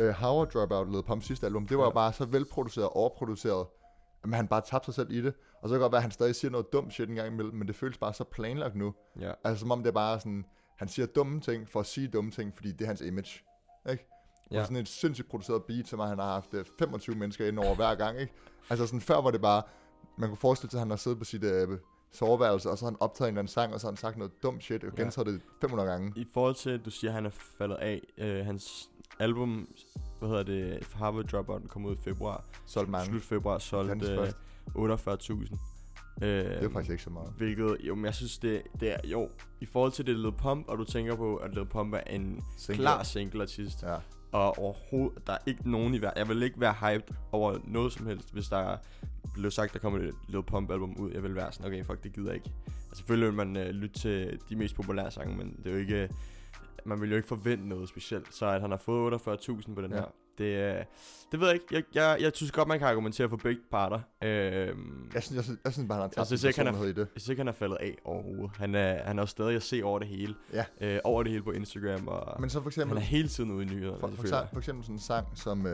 Uh, 0.00 0.08
Howard 0.08 0.50
Dropout 0.50 0.86
lavede 0.88 1.02
Pumps 1.02 1.26
sidste 1.26 1.46
album, 1.46 1.66
det 1.66 1.78
var 1.78 1.84
Ja. 1.84 1.90
bare 1.90 2.12
så 2.12 2.24
velproduceret 2.24 2.86
og 2.86 2.96
overproduceret, 2.96 3.66
at 4.24 4.34
han 4.34 4.48
bare 4.48 4.60
tabte 4.60 4.84
sig 4.84 4.94
selv 4.94 5.10
i 5.10 5.20
det. 5.22 5.34
Og 5.62 5.68
så 5.68 5.72
kan 5.72 5.74
det 5.74 5.80
godt 5.80 5.92
være, 5.92 5.98
at 5.98 6.02
han 6.02 6.10
stadig 6.10 6.34
siger 6.34 6.50
noget 6.50 6.72
dumt 6.72 6.92
shit 6.92 7.08
en 7.08 7.14
gang 7.14 7.28
imellem, 7.32 7.54
men 7.56 7.68
det 7.68 7.76
føles 7.76 7.98
bare 7.98 8.12
så 8.14 8.24
planlagt 8.24 8.74
nu. 8.76 8.94
Ja. 9.20 9.32
Altså 9.44 9.60
som 9.60 9.70
om 9.70 9.78
det 9.82 9.88
er 9.88 9.92
bare 9.94 10.18
sådan, 10.20 10.44
han 10.78 10.88
siger 10.88 11.06
dumme 11.06 11.40
ting 11.40 11.68
for 11.68 11.80
at 11.80 11.86
sige 11.86 12.08
dumme 12.08 12.30
ting, 12.30 12.52
fordi 12.54 12.72
det 12.72 12.80
er 12.82 12.86
hans 12.86 13.00
image. 13.00 13.40
Ikke? 13.90 14.08
Ja. 14.50 14.58
Og 14.60 14.64
sådan 14.66 14.76
et 14.76 14.88
sindssygt 14.88 15.28
produceret 15.28 15.64
beat, 15.64 15.88
som 15.88 15.98
han 16.00 16.18
har 16.18 16.32
haft 16.32 16.54
øh, 16.54 16.64
25 16.78 17.16
mennesker 17.16 17.46
ind 17.48 17.58
over 17.58 17.74
hver 17.74 17.94
gang. 17.94 18.20
Ikke? 18.20 18.32
Altså 18.70 18.86
sådan 18.86 19.00
før 19.00 19.20
var 19.20 19.30
det 19.30 19.40
bare, 19.40 19.62
man 20.18 20.28
kunne 20.28 20.36
forestille 20.36 20.70
sig, 20.70 20.78
at 20.78 20.80
han 20.80 20.90
har 20.90 20.96
siddet 20.96 21.18
på 21.18 21.24
sit, 21.24 21.44
øh, 21.44 21.68
soveværelse, 22.12 22.70
og 22.70 22.78
så 22.78 22.84
har 22.84 22.90
han 22.90 22.96
optaget 23.00 23.28
en 23.28 23.32
eller 23.32 23.38
anden 23.40 23.48
sang, 23.52 23.74
og 23.74 23.80
så 23.80 23.86
har 23.86 23.90
han 23.92 23.96
sagt 23.96 24.16
noget 24.16 24.32
dumt 24.42 24.62
shit, 24.62 24.84
og 24.84 24.90
Ja. 24.98 25.02
gentaget 25.02 25.26
det 25.26 25.40
500 25.60 25.88
gange. 25.90 26.12
I 26.16 26.26
forhold 26.34 26.54
til, 26.54 26.70
at 26.70 26.84
du 26.84 26.90
siger, 26.90 27.10
at 27.10 27.14
han 27.14 27.26
er 27.26 27.30
faldet 27.58 27.76
af, 27.76 28.00
øh, 28.18 28.44
hans 28.46 28.90
album, 29.18 29.68
hvad 30.18 30.28
hedder 30.28 30.42
det, 30.42 30.88
Harvard 30.94 31.24
Dropout, 31.24 31.62
kom 31.68 31.84
ud 31.86 31.92
i 31.94 31.98
februar. 32.04 32.44
Solgt 32.66 32.90
mange. 32.90 33.06
Slut 33.06 33.22
februar 33.22 33.58
solgt 33.58 34.02
øh, 34.10 34.16
først. 34.16 34.36
48.000. 34.76 35.56
Øh, 36.22 36.28
Det 36.28 36.64
er 36.64 36.70
faktisk 36.70 36.90
ikke 36.90 37.02
så 37.02 37.10
meget. 37.10 37.32
Hvilket, 37.36 37.76
jo, 37.80 37.94
men 37.94 38.04
jeg 38.04 38.14
synes, 38.14 38.38
det, 38.38 38.62
det 38.80 38.92
er, 38.92 38.96
jo, 39.04 39.28
i 39.60 39.66
forhold 39.66 39.92
til 39.92 40.06
det 40.06 40.16
Lil 40.16 40.32
Pump, 40.32 40.68
og 40.68 40.78
du 40.78 40.84
tænker 40.84 41.16
på, 41.16 41.36
at 41.36 41.54
Lil 41.54 41.66
Pump 41.66 41.94
er 41.94 42.00
en 42.00 42.44
Single. 42.58 42.82
klar 42.84 43.02
single-artist, 43.02 43.82
Ja. 43.82 43.96
og 44.32 44.58
overhovedet, 44.58 45.26
der 45.26 45.32
er 45.32 45.38
ikke 45.46 45.70
nogen 45.70 45.94
i 45.94 46.00
verden, 46.02 46.18
jeg 46.18 46.28
vil 46.28 46.42
ikke 46.42 46.60
være 46.60 46.72
hyped 46.94 47.14
over 47.32 47.58
noget 47.64 47.92
som 47.92 48.06
helst, 48.06 48.32
hvis 48.32 48.48
der 48.48 48.76
blev 49.34 49.50
sagt, 49.50 49.72
der 49.72 49.78
kommer 49.78 49.98
et 49.98 50.14
Lil 50.28 50.42
Pump 50.42 50.70
album 50.70 50.96
ud, 50.98 51.10
jeg 51.12 51.22
vil 51.22 51.34
være 51.34 51.52
sådan, 51.52 51.66
okay, 51.66 51.84
fuck, 51.84 52.02
det 52.04 52.12
gider 52.12 52.28
jeg 52.28 52.34
ikke. 52.36 52.50
Altså, 52.66 52.96
selvfølgelig 52.96 53.28
vil 53.28 53.36
man 53.36 53.56
øh, 53.56 53.66
lytte 53.70 53.98
til 54.00 54.38
de 54.48 54.56
mest 54.56 54.74
populære 54.76 55.10
sange, 55.10 55.36
men 55.36 55.56
det 55.64 55.66
er 55.66 55.70
jo 55.70 55.78
ikke, 55.78 56.08
man 56.84 57.00
vil 57.00 57.10
jo 57.10 57.16
ikke 57.16 57.28
forvente 57.28 57.68
noget 57.68 57.88
specielt, 57.88 58.34
så 58.34 58.46
at 58.46 58.60
han 58.60 58.70
har 58.70 58.78
fået 58.78 59.14
48.000 59.14 59.74
på 59.74 59.82
den 59.82 59.90
Ja. 59.90 59.96
her, 59.96 60.04
det, 60.38 60.44
øh, 60.78 60.84
det 61.32 61.40
ved 61.40 61.46
jeg 61.46 61.54
ikke, 61.54 61.66
jeg, 61.72 61.82
jeg, 61.94 62.16
jeg 62.20 62.32
synes 62.34 62.52
godt, 62.52 62.68
man 62.68 62.78
kan 62.78 62.88
argumentere 62.88 63.28
for 63.28 63.36
begge 63.36 63.60
parter. 63.70 64.00
Øhm, 64.22 65.10
Jeg 65.14 65.22
synes, 65.22 65.36
jeg 65.36 65.44
synes, 65.44 65.60
jeg 65.64 65.72
synes 65.72 65.88
bare, 65.88 66.00
han 66.00 66.10
har 66.16 66.24
synes 66.24 66.40
sin 66.40 66.48
ikke, 66.48 66.58
han 66.64 66.74
er- 66.74 66.82
i 66.84 66.88
det. 66.88 66.96
jeg 66.98 67.06
synes 67.16 67.28
ikke, 67.28 67.40
han 67.40 67.48
er 67.48 67.52
faldet 67.52 67.76
af 67.80 67.96
overhovedet. 68.04 68.50
Han 68.56 68.74
er, 68.74 69.02
han 69.04 69.18
er 69.18 69.22
jo 69.22 69.26
stadig 69.26 69.56
at 69.56 69.62
se 69.62 69.82
over 69.84 69.98
det 69.98 70.08
hele. 70.08 70.34
Ja. 70.52 70.64
Øh, 70.80 71.00
over 71.04 71.22
det 71.22 71.32
hele 71.32 71.44
på 71.44 71.50
Instagram, 71.50 72.08
og 72.08 72.40
Men 72.40 72.50
så 72.50 72.54
for 72.58 72.60
han 72.62 72.68
eksempel, 72.68 72.96
er 72.96 73.00
hele 73.00 73.28
tiden 73.28 73.50
ude 73.50 73.62
i 73.64 73.68
nyhederne, 73.68 74.00
for, 74.00 74.06
for, 74.08 74.22
eksempel, 74.22 74.48
for 74.52 74.58
eksempel 74.58 74.84
sådan 74.84 74.94
en 74.96 75.00
sang 75.00 75.26
som 75.34 75.64
uh, 75.64 75.70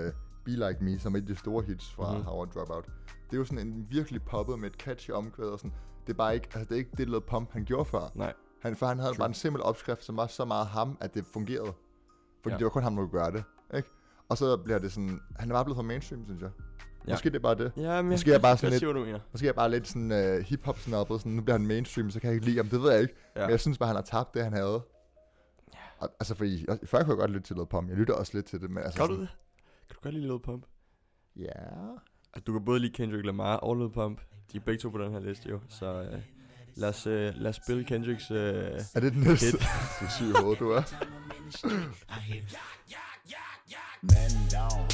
Be 0.48 0.68
Like 0.68 0.84
Me, 0.84 0.98
som 0.98 1.14
er 1.14 1.18
et 1.18 1.22
af 1.22 1.26
de 1.26 1.36
store 1.36 1.62
hits 1.64 1.92
fra 1.92 2.02
Mhm. 2.04 2.12
mm-hmm. 2.12 2.24
Howard 2.26 2.48
Dropout. 2.54 2.84
Det 3.30 3.32
er 3.32 3.36
jo 3.36 3.44
sådan 3.44 3.66
en 3.66 3.86
virkelig 3.90 4.22
poppet 4.22 4.58
med 4.58 4.70
et 4.70 4.76
catchy 4.76 5.10
omkvæd 5.10 5.46
og 5.46 5.58
sådan. 5.58 5.72
Det 6.06 6.12
er 6.12 6.16
bare 6.16 6.34
ikke, 6.34 6.48
altså 6.54 6.64
det 6.68 6.72
er 6.72 6.76
ikke 6.78 6.90
det 6.96 7.08
Lil 7.10 7.20
Pump, 7.20 7.52
han 7.52 7.64
gjorde 7.64 7.84
før. 7.84 8.10
Nej. 8.14 8.32
Han, 8.62 8.76
for 8.76 8.86
han 8.86 8.98
havde 8.98 9.12
True. 9.12 9.18
bare 9.18 9.28
en 9.28 9.34
simpel 9.34 9.62
opskrift, 9.62 10.04
som 10.04 10.16
var 10.16 10.26
så 10.26 10.44
meget 10.44 10.66
ham, 10.66 10.98
at 11.00 11.14
det 11.14 11.24
fungerede. 11.32 11.72
Fordi 12.42 12.48
Ja. 12.48 12.50
ja. 12.52 12.56
det 12.58 12.64
var 12.64 12.70
kun 12.70 12.82
ham, 12.82 12.96
der 12.96 13.02
kunne 13.02 13.20
gøre 13.20 13.32
det. 13.32 13.44
Ikke? 13.76 13.88
Og 14.28 14.38
så 14.38 14.56
bliver 14.56 14.78
det 14.78 14.92
sådan, 14.92 15.20
han 15.36 15.50
er 15.50 15.54
bare 15.54 15.64
blevet 15.64 15.76
for 15.76 15.82
mainstream, 15.82 16.24
synes 16.24 16.42
jeg. 16.42 16.50
Ja. 16.58 16.64
Ja. 17.06 17.12
Måske 17.14 17.30
det 17.30 17.36
er 17.36 17.40
bare 17.42 17.54
det. 17.54 17.72
Ja, 17.76 18.02
men 18.02 18.10
Måske 18.10 18.30
er 18.30 18.34
jeg 18.34 18.42
bare 18.42 18.56
sådan 18.58 18.72
jeg 18.72 18.80
lidt- 18.80 18.96
siger, 18.96 19.04
mener. 19.06 19.20
Måske 19.32 19.48
er 19.48 19.52
bare 19.52 19.70
lidt 19.70 19.88
sådan 19.88 20.12
uh, 20.12 20.38
hip-hop 20.44 20.78
snobbet, 20.78 21.20
sådan 21.20 21.32
nu 21.32 21.42
bliver 21.42 21.58
han 21.58 21.66
mainstream, 21.66 22.10
så 22.10 22.20
kan 22.20 22.26
jeg 22.28 22.34
ikke 22.34 22.46
lide 22.46 22.56
ham. 22.56 22.68
Det 22.68 22.82
ved 22.82 22.92
jeg 22.92 23.00
ikke. 23.02 23.14
Ja. 23.36 23.40
Ja. 23.40 23.46
Men 23.46 23.50
jeg 23.50 23.60
synes 23.60 23.78
bare, 23.78 23.86
han 23.86 23.96
har 23.96 24.02
tabt 24.02 24.34
det, 24.34 24.44
han 24.44 24.52
havde. 24.52 24.82
Og, 25.98 26.08
altså, 26.20 26.34
fordi, 26.34 26.66
før 26.84 26.98
kunne 27.02 27.08
jeg 27.10 27.18
godt 27.18 27.30
lytte 27.30 27.46
til 27.46 27.56
Lil 27.56 27.66
Pump. 27.66 27.88
Jeg 27.88 27.96
lytter 27.96 28.14
også 28.14 28.32
lidt 28.34 28.46
til 28.46 28.60
det, 28.60 28.70
men 28.70 28.82
altså 28.82 28.98
Gør 29.00 29.06
du 29.06 29.20
det? 29.20 29.28
Kan 29.88 29.94
du 29.96 30.00
godt 30.02 30.14
lide 30.14 30.26
Lil 30.26 30.38
Pump? 30.40 30.66
Ja. 31.36 31.52
Altså, 32.34 32.44
du 32.46 32.52
kan 32.52 32.64
både 32.64 32.80
lide 32.80 32.92
Kendrick 32.92 33.26
Lamar 33.26 33.56
og 33.56 33.76
Lil 33.76 33.90
Pump. 33.90 34.20
De 34.52 34.56
er 34.56 34.60
begge 34.60 34.80
to 34.80 34.90
på 34.90 34.98
den 34.98 35.12
her 35.12 35.20
liste 35.20 35.48
jo, 35.48 35.60
så 35.68 35.86
øh, 36.02 36.22
lad, 36.74 36.88
os, 36.88 37.06
øh, 37.06 37.34
lad 37.36 37.48
os 37.50 37.56
spille 37.56 37.84
Kendricks... 37.84 38.30
Øh, 38.30 38.80
Er 38.94 39.00
det 39.00 39.12
den 39.12 39.20
næste? 39.22 39.58
Du 40.00 40.04
er 40.04 40.10
syg 40.18 40.26
i 40.26 40.32
hovedet, 40.40 40.58
du 40.58 40.70
er. 40.70 40.82
Man 44.02 44.30
down, 44.54 44.87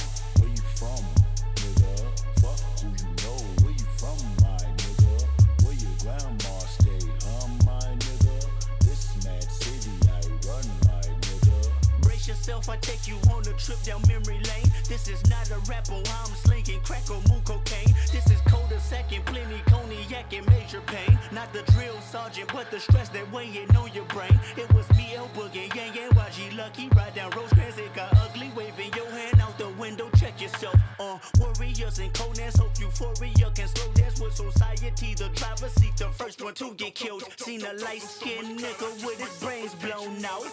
Yourself, 12.44 12.68
I 12.68 12.76
take 12.76 13.08
you 13.08 13.16
on 13.32 13.40
a 13.40 13.54
trip 13.56 13.82
down 13.84 14.02
memory 14.06 14.38
lane. 14.44 14.70
This 14.86 15.08
is 15.08 15.24
not 15.30 15.50
a 15.50 15.58
rapper, 15.60 15.94
oh, 15.94 16.24
I'm 16.28 16.34
slinging 16.34 16.78
crack 16.80 17.10
or 17.10 17.16
moon 17.30 17.40
cocaine. 17.42 17.94
This 18.12 18.30
is 18.30 18.38
cold 18.46 18.70
a 18.70 18.78
second, 18.80 19.24
plenty 19.24 19.62
cognac 19.64 20.30
and 20.30 20.46
major 20.48 20.82
pain. 20.82 21.18
Not 21.32 21.54
the 21.54 21.62
drill 21.72 21.98
sergeant, 22.02 22.52
but 22.52 22.70
the 22.70 22.80
stress 22.80 23.08
that 23.08 23.32
weighing 23.32 23.74
on 23.74 23.90
your 23.94 24.04
brain. 24.12 24.38
It 24.58 24.70
was 24.74 24.86
me, 24.90 25.14
El 25.16 25.28
Boogie, 25.28 25.74
Yang 25.74 25.96
Yang, 25.96 26.10
YG 26.10 26.56
Lucky. 26.58 26.88
Ride 26.94 27.14
down 27.14 27.30
Rosecrans, 27.30 27.78
it 27.78 27.94
got 27.94 28.14
ugly. 28.18 28.52
Waving 28.54 28.92
your 28.94 29.08
hand 29.10 29.40
out 29.40 29.56
the 29.56 29.70
window, 29.80 30.10
check 30.34 30.52
yourself. 30.52 30.74
Uh, 31.00 31.18
warriors 31.38 31.98
and 31.98 32.12
Conan's 32.14 32.56
hope 32.56 32.78
euphoria 32.78 33.50
can 33.54 33.68
slow 33.68 33.92
dance 33.94 34.20
with 34.20 34.34
society. 34.34 35.14
The 35.14 35.28
driver 35.34 35.68
seat, 35.68 35.96
the 35.96 36.08
first 36.08 36.42
one 36.42 36.54
to 36.54 36.74
get 36.74 36.94
killed. 36.94 37.24
Seen 37.36 37.64
a 37.64 37.72
light 37.74 38.02
skinned 38.02 38.58
nigga 38.58 39.04
with 39.04 39.20
his 39.20 39.38
brains 39.40 39.74
blown 39.76 40.24
out. 40.24 40.44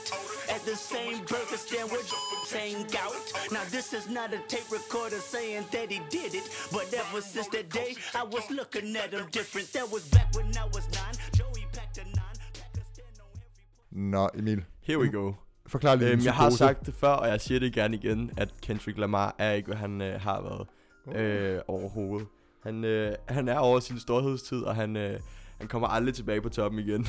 At 0.50 0.64
the 0.66 0.76
same 0.76 1.20
burger 1.26 1.58
stand 1.58 1.92
with 1.92 2.08
saying 2.46 2.88
gout. 2.92 3.34
Now 3.52 3.64
this 3.70 3.94
is 3.94 4.10
not 4.10 4.34
a 4.34 4.40
tape 4.48 4.72
recorder 4.72 5.18
saying 5.18 5.66
that 5.72 5.92
he 5.92 6.02
did 6.10 6.36
it. 6.36 6.50
But 6.72 6.94
ever 6.94 7.22
since 7.22 7.48
that 7.50 7.70
day, 7.70 7.96
I 8.16 8.24
was 8.24 8.50
looking 8.50 8.96
at 8.96 9.14
him 9.14 9.28
different. 9.32 9.72
That 9.74 9.92
was 9.92 10.04
back 10.10 10.34
when 10.36 10.56
I 10.58 10.66
was 10.66 10.88
nine. 10.94 11.16
Joey 11.34 11.66
packed 11.72 11.98
a 11.98 12.04
nine. 12.04 12.38
Packed 12.54 12.78
a 12.78 12.84
stand 12.94 13.08
Nå, 13.92 14.30
Emil. 14.38 14.60
here 14.82 15.00
we 15.00 15.10
go. 15.10 15.38
Forklar 15.72 15.96
lige 15.96 16.12
Øhm, 16.12 16.22
jeg 16.26 16.34
har 16.34 16.50
sagt 16.50 16.86
det 16.86 16.94
før, 16.94 17.08
og 17.10 17.28
jeg 17.28 17.42
siger 17.42 17.60
det 17.60 17.74
gerne 17.74 17.96
igen, 17.98 18.32
at 18.38 18.50
Kendrick 18.62 18.98
Lamar 18.98 19.36
er 19.38 19.52
ikke, 19.52 19.68
hvad 19.68 19.78
han 19.78 20.02
øh, 20.02 20.22
har 20.22 20.42
været 20.42 20.68
øh, 21.22 21.60
overhovedet. 21.68 22.28
Han, 22.64 22.84
øh, 22.86 23.16
han 23.28 23.48
er 23.48 23.58
over 23.58 23.80
sin 23.80 24.00
storhedstid, 24.00 24.62
og 24.62 24.76
han, 24.76 24.96
øh, 24.98 25.20
han 25.60 25.68
kommer 25.68 25.88
aldrig 25.88 26.14
tilbage 26.16 26.42
på 26.42 26.50
toppen 26.50 26.80
igen. 26.80 27.06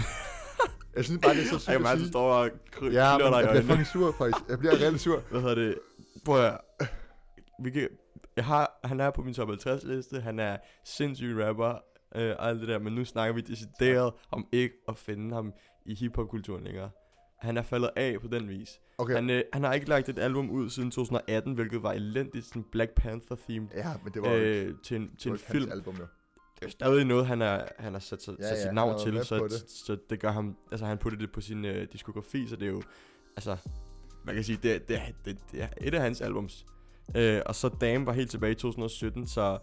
Jeg 0.97 1.05
synes 1.05 1.21
bare, 1.23 1.35
det 1.35 1.43
er 1.43 1.47
så 1.47 1.59
sygt 1.59 1.69
Jeg 1.69 1.77
kan 1.81 1.87
at 1.87 1.99
sige. 1.99 2.09
står 2.09 2.33
og 2.33 2.51
kry- 2.71 2.93
Ja, 2.93 3.19
men 3.19 3.33
jeg 3.35 3.49
bliver 3.51 3.63
fucking 3.63 3.87
sur, 3.87 4.13
faktisk. 4.19 4.49
Jeg 4.49 4.59
bliver 4.59 4.73
reelt 4.75 5.01
sur. 5.01 5.21
Hvad 5.31 5.41
hedder 5.41 5.55
det? 5.55 5.75
Prøv 6.25 6.45
at 6.45 6.59
vi 7.65 7.71
kan, 7.71 7.89
jeg 8.37 8.45
har, 8.45 8.81
han 8.85 9.01
er 9.01 9.11
på 9.11 9.23
min 9.23 9.35
top 9.35 9.49
50 9.49 9.85
liste, 9.85 10.21
han 10.21 10.39
er 10.39 10.57
sindssyg 10.85 11.37
rapper, 11.39 11.75
øh, 12.17 12.35
og 12.39 12.49
alt 12.49 12.61
det 12.61 12.69
der, 12.69 12.79
men 12.79 12.93
nu 12.95 13.05
snakker 13.05 13.35
vi 13.35 13.41
decideret 13.41 14.13
om 14.31 14.47
ikke 14.53 14.75
at 14.89 14.97
finde 14.99 15.35
ham 15.35 15.53
i 15.87 15.95
hiphop-kulturen 15.95 16.65
længere. 16.65 16.91
Han 17.43 17.57
er 17.57 17.63
faldet 17.63 17.91
af 17.97 18.21
på 18.21 18.27
den 18.29 18.49
vis. 18.49 18.81
Okay. 18.99 19.15
Han, 19.15 19.31
øh, 19.31 19.43
han 19.53 19.63
har 19.65 19.73
ikke 19.73 19.89
lagt 19.89 20.09
et 20.09 20.19
album 20.19 20.51
ud 20.51 20.71
siden 20.71 20.91
2018, 20.91 21.55
hvilket 21.55 21.83
var 21.83 21.93
elendigt, 21.93 22.47
sådan 22.47 22.65
Black 22.73 22.91
Panther-themed, 23.01 23.69
Ja, 23.77 23.93
men 24.05 24.13
det 24.15 24.23
var 24.23 24.31
jo 24.31 24.37
ikke, 24.37 24.63
øh, 24.67 24.75
til 24.85 24.97
en, 24.97 25.03
det 25.03 25.19
til 25.19 25.31
en 25.33 25.39
film. 25.39 25.73
album, 25.73 25.95
jo. 25.97 26.07
Det 26.61 26.67
er 26.67 26.71
stadig 26.71 27.05
noget, 27.05 27.27
han, 27.27 27.43
er, 27.43 27.65
han 27.79 27.93
har 27.93 28.01
sat, 28.01 28.23
sat, 28.23 28.35
Ja, 28.39 28.49
sat 28.49 28.59
sit 28.63 28.75
navn 28.75 28.91
har 28.91 28.99
til, 28.99 29.25
så, 29.25 29.45
det. 29.45 29.71
så 29.71 29.97
det 30.11 30.21
gør 30.21 30.31
ham, 30.33 30.57
altså 30.71 30.87
han 30.87 30.99
putter 30.99 31.19
det 31.19 31.33
på 31.33 31.41
sin 31.41 31.65
øh, 31.65 31.87
diskografi, 31.93 32.47
så 32.49 32.57
det 32.57 32.67
er 32.67 32.71
jo, 32.71 32.83
altså, 33.37 33.57
man 34.25 34.35
kan 34.35 34.45
sige, 34.45 34.59
det, 34.63 34.75
er- 34.75 34.79
det, 34.79 35.01
det, 35.25 35.39
det 35.53 35.63
er 35.63 35.69
et 35.81 35.95
af 35.95 36.01
hans 36.03 36.21
albums. 36.21 36.67
Øh, 37.17 37.41
og 37.47 37.55
så 37.55 37.69
Dame 37.69 38.07
var 38.07 38.13
helt 38.13 38.31
tilbage 38.31 38.53
i 38.53 38.55
2017, 38.55 39.27
så 39.27 39.59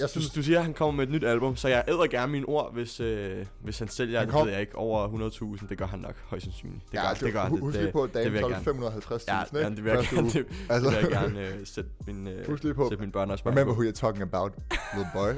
Jeg 0.00 0.08
synes- 0.10 0.30
du, 0.30 0.38
du 0.38 0.42
siger, 0.42 0.58
at 0.58 0.64
han 0.64 0.74
kommer 0.74 0.92
med 0.96 1.04
et 1.06 1.10
nyt 1.12 1.24
album, 1.24 1.56
så 1.56 1.68
jeg 1.68 1.84
æder 1.88 2.06
gerne 2.06 2.32
mine 2.32 2.46
ord, 2.48 2.72
hvis, 2.72 3.00
øh, 3.00 3.46
hvis 3.62 3.78
han 3.78 3.88
sælger, 3.88 4.18
Han 4.18 4.28
det 4.28 4.32
kom- 4.34 4.44
ved 4.46 4.52
jeg 4.52 4.60
ikke, 4.60 4.76
over 4.76 5.08
100.000. 5.08 5.68
Det 5.68 5.78
gør 5.78 5.86
han 5.86 5.98
nok, 5.98 6.14
højst 6.26 6.44
sandsynligt. 6.44 6.82
Det 6.84 6.92
gør, 6.92 7.00
ja, 7.08 7.14
det 7.26 7.32
gør 7.32 7.40
han. 7.40 7.50
hu- 7.50 7.56
Det, 7.56 7.62
Husk 7.64 7.74
det, 7.76 7.82
lige 7.82 7.92
på, 7.92 8.02
at 8.02 8.08
det 8.08 8.14
dagen 8.14 8.32
vil 8.32 8.38
jeg 8.40 8.42
solgte 8.64 8.82
gerne. 8.82 8.86
550.000, 8.86 9.32
ja, 9.32 9.42
ikke? 9.44 9.58
ja, 9.58 9.68
det 9.70 9.84
vil 9.84 9.92
jeg 9.92 10.08
gerne, 10.10 10.30
det, 10.30 10.46
Altså- 10.70 10.90
det 10.90 10.96
vil 10.96 11.02
jeg 11.02 11.22
gerne 11.22 11.48
øh, 11.48 11.66
sætte 11.66 11.90
min, 12.06 12.26
øh, 12.28 12.46
Husk 12.46 12.62
lige 12.62 12.74
på, 12.74 12.88
sætte 12.88 13.02
min 13.02 13.12
børn 13.12 13.30
også 13.30 13.44
Remember 13.48 13.74
på. 13.74 13.80
who 13.80 13.88
you're 13.90 13.92
talking 13.92 14.22
about, 14.22 14.52
little 14.94 15.10
boy. 15.14 15.28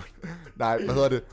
Nej, 0.56 0.84
hvad 0.84 0.94
hedder 0.94 1.08
det? 1.08 1.24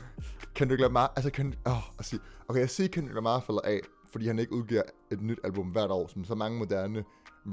Kendrick 0.54 0.80
Lamar, 0.80 1.12
altså 1.16 1.30
Kendrick, 1.30 1.68
åh, 1.68 1.98
at 1.98 2.04
sige, 2.04 2.20
okay, 2.48 2.60
jeg 2.60 2.70
siger 2.70 2.88
Kendrick 2.88 3.14
Lamar 3.14 3.40
falder 3.40 3.60
af, 3.64 3.80
fordi 4.12 4.26
han 4.26 4.38
ikke 4.38 4.52
udgiver 4.52 4.82
et 5.12 5.20
nyt 5.22 5.38
album 5.44 5.66
hvert 5.66 5.90
år, 5.90 6.06
som 6.12 6.24
så 6.24 6.34
mange 6.34 6.58
moderne 6.58 7.04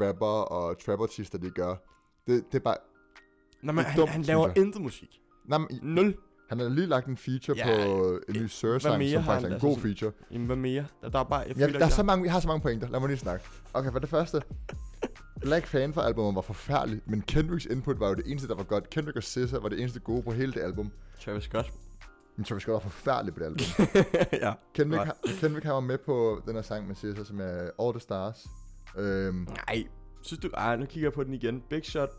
rapper 0.01 0.25
og 0.27 0.79
trap-artister, 0.85 1.37
de 1.37 1.49
gør. 1.49 1.75
Det, 2.27 2.43
det 2.51 2.57
er 2.57 2.63
bare, 2.63 2.75
Nå, 3.63 3.71
men 3.71 3.85
han, 3.85 3.99
dumt, 3.99 4.11
han 4.11 4.21
laver 4.21 4.47
jeg. 4.47 4.57
intet 4.57 4.81
musik. 4.81 5.09
nej, 5.49 5.57
men, 5.57 5.67
Nul. 5.83 6.15
han 6.49 6.59
har 6.59 6.69
lige 6.69 6.87
lagt 6.87 7.07
en 7.07 7.17
feature 7.17 7.57
Ja, 7.57 7.85
på 7.87 8.19
en 8.29 8.41
ny 8.41 8.47
Sir-sang, 8.47 8.97
mere 8.97 9.11
som 9.11 9.23
har 9.23 9.31
faktisk 9.31 9.43
er 9.43 9.47
en 9.47 9.53
Altså 9.53 9.67
god 9.67 9.75
sådan- 9.75 9.89
feature. 9.95 10.11
Jamen, 10.31 10.47
hvad 10.47 10.55
mere? 10.55 10.85
Der, 11.01 11.09
der 11.09 11.19
er 11.19 11.23
bare, 11.23 11.39
jeg 11.39 11.57
Ja, 11.57 11.67
der 11.67 11.73
er 11.75 11.79
jeg, 11.79 11.91
så 11.91 12.03
mange, 12.03 12.25
jeg 12.25 12.31
har 12.33 12.39
så 12.39 12.47
mange 12.47 12.61
pointer. 12.61 12.89
Lad 12.89 12.99
mig 12.99 13.09
lige 13.09 13.17
snakke. 13.19 13.45
Okay, 13.73 13.91
for 13.91 13.99
det 13.99 14.09
første. 14.09 14.41
Black 15.41 15.71
Panther 15.71 16.01
albumet 16.01 16.35
var 16.35 16.41
forfærdeligt, 16.41 17.07
men 17.09 17.21
Kendricks 17.21 17.65
input 17.65 17.99
var 17.99 18.07
jo 18.07 18.13
det 18.13 18.23
eneste, 18.27 18.47
der 18.47 18.55
var 18.55 18.63
godt. 18.63 18.89
Kendrick 18.89 19.17
og 19.17 19.23
SZA 19.23 19.57
var 19.61 19.69
det 19.69 19.79
eneste 19.79 19.99
gode 19.99 20.23
på 20.23 20.31
hele 20.31 20.53
det 20.53 20.59
album. 20.61 20.91
Travis 21.25 21.43
Scott. 21.43 21.73
Men 22.37 22.43
Travis 22.45 22.61
Scott 22.63 22.73
var 22.73 22.89
forfærdelig 22.89 23.33
på 23.33 23.39
det 23.39 23.45
album. 23.45 23.65
ja. 24.41 24.53
Kendrick, 24.73 25.01
Right. 25.01 25.13
ha- 25.27 25.39
Kendrick 25.39 25.65
han 25.65 25.73
var 25.73 25.79
med 25.79 25.97
på 25.97 26.41
den 26.45 26.55
her 26.55 26.61
sang 26.61 26.87
med 26.87 26.95
SZA, 26.95 27.23
som 27.23 27.39
er 27.39 27.69
All 27.79 27.91
The 27.93 27.99
Stars. 27.99 28.45
Øhm, 28.97 29.47
Nej, 29.67 29.83
synes 30.21 30.39
du... 30.41 30.47
Ej, 30.53 30.75
nu 30.77 30.85
kigger 30.85 31.05
jeg 31.07 31.13
på 31.13 31.23
den 31.23 31.33
igen. 31.33 31.63
Big 31.69 31.85
Shot 31.85 32.09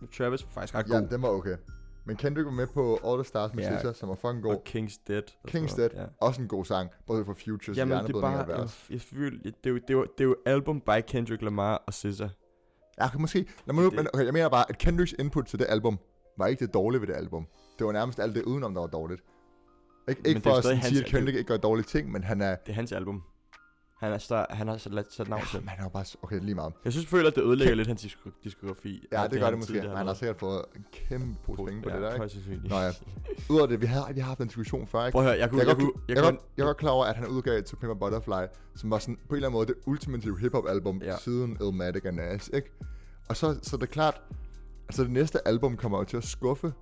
med 0.00 0.08
Travis 0.08 0.44
var 0.44 0.50
faktisk 0.50 0.74
ret 0.74 0.88
ja, 0.88 0.94
god. 0.94 1.08
den 1.08 1.22
var 1.22 1.28
okay. 1.28 1.56
Men 2.04 2.16
Kendrick 2.16 2.44
var 2.44 2.52
med 2.52 2.66
på 2.66 2.98
All 3.04 3.16
The 3.18 3.24
Stars 3.24 3.54
med 3.54 3.64
Ja. 3.64 3.78
SZA, 3.80 3.92
som 3.92 4.08
var 4.08 4.14
fucking 4.14 4.42
god. 4.42 4.54
Og 4.54 4.62
King's 4.68 5.00
Dead. 5.08 5.22
King's 5.48 5.76
Dead, 5.76 5.90
noget, 5.94 6.10
også 6.20 6.42
en 6.42 6.48
god 6.48 6.64
sang. 6.64 6.90
Både 7.06 7.24
for 7.24 7.34
Futures 7.44 7.78
Jamen, 7.78 7.98
og 7.98 8.06
det 8.08 8.16
er 8.16 8.20
bare... 8.20 8.58
Jeg, 8.60 8.68
jeg 8.90 9.00
føler, 9.00 9.38
det, 9.42 9.54
er 9.66 9.70
jo, 9.70 9.76
det, 9.76 9.90
er 9.90 9.94
jo, 9.94 10.02
det 10.02 10.20
er 10.20 10.24
jo 10.24 10.36
album 10.46 10.80
by 10.80 11.00
Kendrick 11.06 11.42
Lamar 11.42 11.76
og 11.86 11.94
SZA. 11.94 12.28
Ja, 12.98 13.04
okay, 13.06 13.18
måske. 13.18 13.38
Lad 13.66 13.74
mig 13.74 13.84
nu, 13.84 13.90
Det- 13.90 13.96
men 13.96 14.06
okay, 14.14 14.24
jeg 14.24 14.32
mener 14.32 14.48
bare, 14.48 14.64
at 14.68 14.78
Kendricks 14.78 15.14
input 15.18 15.46
til 15.46 15.58
det 15.58 15.66
album, 15.68 15.98
var 16.38 16.46
ikke 16.46 16.66
det 16.66 16.74
dårlige 16.74 17.00
ved 17.00 17.08
det 17.08 17.14
album. 17.16 17.46
Det 17.78 17.86
var 17.86 17.92
nærmest 17.92 18.20
alt 18.20 18.34
det 18.34 18.42
udenom, 18.42 18.74
der 18.74 18.80
var 18.80 18.88
dårligt. 18.88 19.20
Ikke, 20.08 20.20
Men 20.22 20.28
ikke 20.28 20.34
det 20.36 20.42
for 20.44 20.70
at 20.70 20.84
sige, 20.84 21.00
at 21.04 21.06
Kendrick 21.06 21.36
ikke 21.38 21.48
gør 21.48 21.56
dårlige 21.56 21.84
ting, 21.86 22.12
men 22.12 22.24
han 22.24 22.40
er... 22.40 22.54
Det 22.56 22.68
er 22.68 22.74
hans 22.74 22.92
album. 22.92 23.22
Han, 24.00 24.12
er 24.12 24.18
større, 24.18 24.46
han 24.50 24.68
har 24.68 24.76
sat, 24.76 25.06
sat 25.10 25.28
navn 25.28 25.40
Ja, 25.40 25.46
til. 25.50 25.60
men 25.60 25.68
han 25.68 25.78
er 25.78 25.84
jo 25.84 25.88
bare... 25.88 26.04
Okay, 26.22 26.40
lige 26.40 26.54
meget. 26.54 26.72
Jeg 26.84 26.92
synes, 26.92 27.06
føler, 27.06 27.28
at 27.30 27.34
det 27.36 27.42
ødelægger 27.44 27.74
lidt 27.74 27.88
hans 27.88 28.04
disko- 28.04 28.40
diskografi. 28.44 29.06
Ja, 29.12 29.24
at 29.24 29.30
det 29.30 29.40
gør 29.40 29.48
det 29.50 29.58
måske. 29.58 29.72
Men 29.72 29.96
han 29.96 30.06
har 30.06 30.14
sikkert 30.14 30.36
fået 30.38 30.64
en 30.76 30.84
kæmpe 30.92 31.36
pose 31.46 31.62
penge 31.64 31.82
på 31.82 31.88
ja, 31.88 31.94
det 31.94 32.02
der, 32.02 32.24
ikke? 32.24 32.68
Nå 32.68 32.76
ja. 32.76 32.90
Udover 33.50 33.66
det, 33.66 33.80
vi 33.80 33.86
har, 33.86 34.12
vi 34.12 34.20
har 34.20 34.26
haft 34.28 34.40
en 34.40 34.46
diskussion 34.46 34.86
før, 34.86 35.06
ikke? 35.06 35.12
Prøv 35.16 35.22
at 35.22 35.28
høre, 35.28 35.38
jeg 35.40 35.50
kunne... 35.50 35.58
jeg, 35.60 35.68
Jeg, 35.68 35.76
kunne, 35.76 35.92
jeg, 36.08 36.16
jeg, 36.16 36.24
jeg, 36.24 36.32
kunne, 36.56 36.66
jeg 36.68 36.76
klar 36.76 36.90
over, 36.90 37.04
at 37.04 37.16
han 37.16 37.26
udgav 37.28 37.56
a 37.82 37.94
Butterfly, 37.94 38.46
som 38.76 38.90
var 38.90 38.98
sådan 38.98 39.16
på 39.16 39.34
en 39.34 39.36
eller 39.36 39.48
anden 39.48 39.58
måde 39.58 39.66
det 39.66 39.74
ultimative 39.86 40.38
hip-hop-album 40.38 41.02
Ja. 41.04 41.16
siden 41.16 41.56
Illmatic 41.60 42.04
og 42.04 42.14
Nas, 42.14 42.50
ikke? 42.54 42.70
Og 43.28 43.36
så, 43.36 43.58
så 43.62 43.76
det 43.76 43.82
er 43.82 43.86
klart, 43.86 44.20
altså 44.88 45.02
det 45.02 45.10
næste 45.10 45.48
album 45.48 45.76
kommer 45.76 45.98
jo 45.98 46.04
til 46.04 46.16
at 46.16 46.24
skuffe, 46.24 46.72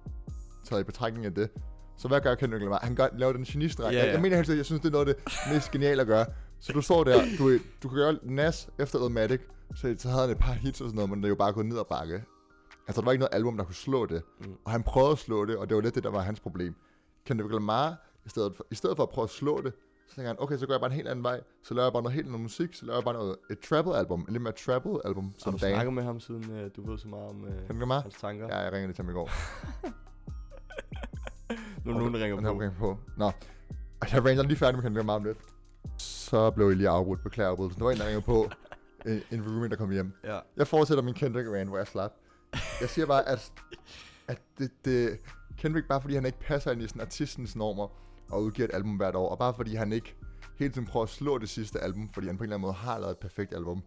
taget 0.64 0.80
i 0.80 0.84
betragtning 0.84 1.26
af 1.26 1.34
det. 1.34 1.50
Så 1.98 2.08
hvad 2.08 2.20
gør 2.20 2.34
Kendrick 2.34 2.62
Lamar? 2.62 2.78
Han 2.82 2.94
gør, 2.94 3.08
laver 3.16 3.32
den 3.32 3.44
genistreg. 3.44 3.92
Ja, 3.92 3.98
Jeg, 3.98 4.06
ja. 4.06 4.12
jeg 4.12 4.20
mener 4.22 4.36
helt 4.36 4.48
jeg 4.48 4.64
synes, 4.64 4.80
det 4.82 4.88
er 4.88 4.92
noget 4.92 5.08
af 5.08 5.14
det 5.14 5.24
mest 5.54 5.70
geniale 5.70 6.00
at 6.00 6.06
gøre. 6.06 6.26
Så 6.60 6.72
du 6.72 6.80
står 6.80 7.04
der, 7.04 7.22
du, 7.38 7.50
du 7.82 7.88
kan 7.88 7.96
gøre 7.98 8.18
Nas 8.22 8.68
efter 8.78 9.04
Illmatic, 9.04 9.40
så, 9.74 9.94
så 9.98 10.08
havde 10.08 10.20
han 10.22 10.30
et 10.30 10.38
par 10.38 10.52
hits 10.52 10.80
og 10.80 10.86
sådan 10.86 10.94
noget, 10.94 11.10
men 11.10 11.18
det 11.18 11.24
er 11.24 11.28
jo 11.28 11.34
bare 11.34 11.52
gået 11.52 11.66
ned 11.66 11.78
ad 11.78 11.84
bakke. 11.90 12.24
Altså, 12.86 13.00
der 13.00 13.04
var 13.04 13.12
ikke 13.12 13.20
noget 13.20 13.34
album, 13.34 13.56
der 13.56 13.64
kunne 13.64 13.74
slå 13.74 14.06
det. 14.06 14.22
Mm. 14.40 14.52
Og 14.64 14.70
han 14.72 14.82
prøvede 14.82 15.12
at 15.12 15.18
slå 15.18 15.44
det, 15.44 15.56
og 15.56 15.68
det 15.68 15.74
var 15.74 15.80
lidt 15.82 15.94
det, 15.94 16.02
der 16.04 16.10
var 16.10 16.20
hans 16.20 16.40
problem. 16.40 16.74
Kendrick 17.26 17.52
Lamar, 17.52 17.96
i 18.26 18.28
stedet 18.28 18.56
for, 18.56 18.66
i 18.70 18.74
stedet 18.74 18.96
for 18.96 19.02
at 19.02 19.08
prøve 19.08 19.22
at 19.24 19.30
slå 19.30 19.60
det, 19.62 19.72
så 20.08 20.14
tænker 20.14 20.28
han, 20.28 20.36
okay, 20.40 20.56
så 20.58 20.66
går 20.66 20.74
jeg 20.74 20.80
bare 20.80 20.90
en 20.90 20.96
helt 20.96 21.08
anden 21.08 21.22
vej. 21.24 21.40
Så 21.62 21.74
laver 21.74 21.86
jeg 21.86 21.92
bare 21.92 22.02
noget 22.02 22.14
helt 22.14 22.26
andet 22.26 22.40
musik, 22.40 22.74
så 22.74 22.86
laver 22.86 22.96
jeg 22.96 23.04
bare 23.04 23.14
noget, 23.14 23.36
et 23.50 23.58
travel-album, 23.60 24.20
en 24.20 24.32
lidt 24.32 24.42
mere 24.42 24.52
travel-album, 24.52 25.24
har 25.24 25.32
som 25.38 25.52
du 25.52 25.58
Dan. 25.66 25.74
snakket 25.74 25.94
med 25.94 26.02
ham, 26.02 26.20
siden 26.20 26.50
øh, 26.50 26.70
du 26.76 26.90
ved 26.90 26.98
så 26.98 27.08
meget 27.08 27.28
om 27.28 27.44
øh, 27.44 27.50
Kendrick 27.50 27.78
Lamar? 27.78 28.00
hans 28.00 28.14
tanker? 28.14 28.46
Ja, 28.46 28.58
jeg 28.58 28.72
ringede 28.72 28.86
lige 28.86 28.94
til 28.94 29.04
ham 29.04 29.10
i 29.10 29.14
går. 29.14 29.30
Nu 31.84 31.92
er 31.94 31.98
nogen, 31.98 32.14
der 32.14 32.20
ringer 32.24 32.36
på. 32.36 32.42
der 32.42 32.50
ringer 32.52 32.78
på. 32.78 32.98
Nå. 33.16 33.26
Og 34.00 34.12
jeg 34.12 34.24
ringer 34.24 34.42
lige 34.42 34.56
færdig 34.56 34.74
med 34.76 34.82
Kendrick 34.82 34.96
Lamar 34.96 35.14
om 35.14 35.24
lidt. 35.24 35.38
Så 35.98 36.50
blev 36.50 36.66
jeg 36.66 36.76
lige 36.76 36.88
afbrudt. 36.88 37.22
Beklager 37.22 37.50
afbrydelsen. 37.50 37.78
Der 37.78 37.84
var 37.84 37.92
en, 37.92 37.98
der 37.98 38.06
ringede 38.06 38.24
på. 38.24 38.46
En, 39.06 39.22
en 39.30 39.42
roommate, 39.42 39.70
der 39.70 39.76
kom 39.76 39.90
hjem. 39.90 40.12
Ja. 40.24 40.38
Jeg 40.56 40.66
fortsætter 40.66 41.04
min 41.04 41.14
Kendrick 41.14 41.48
rant, 41.48 41.68
hvor 41.68 41.78
jeg 41.78 41.86
slap. 41.86 42.12
Jeg 42.80 42.88
siger 42.88 43.06
bare, 43.06 43.28
at, 43.28 43.52
at 44.28 44.40
det, 44.58 44.70
det, 44.84 45.20
Kendrick, 45.58 45.88
bare 45.88 46.00
fordi 46.00 46.14
han 46.14 46.26
ikke 46.26 46.38
passer 46.38 46.72
ind 46.72 46.82
i 46.82 46.88
sådan 46.88 47.02
artistens 47.02 47.56
normer, 47.56 47.88
og 48.30 48.42
udgiver 48.42 48.68
et 48.68 48.74
album 48.74 48.96
hvert 48.96 49.14
år, 49.14 49.28
og 49.28 49.38
bare 49.38 49.54
fordi 49.54 49.74
han 49.74 49.92
ikke 49.92 50.16
hele 50.58 50.72
tiden 50.72 50.86
prøver 50.86 51.04
at 51.04 51.10
slå 51.10 51.38
det 51.38 51.48
sidste 51.48 51.80
album, 51.80 52.08
fordi 52.08 52.26
han 52.26 52.36
på 52.36 52.44
en 52.44 52.46
eller 52.46 52.56
anden 52.56 52.62
måde 52.62 52.72
har 52.72 52.98
lavet 52.98 53.12
et 53.12 53.18
perfekt 53.18 53.54
album, 53.54 53.82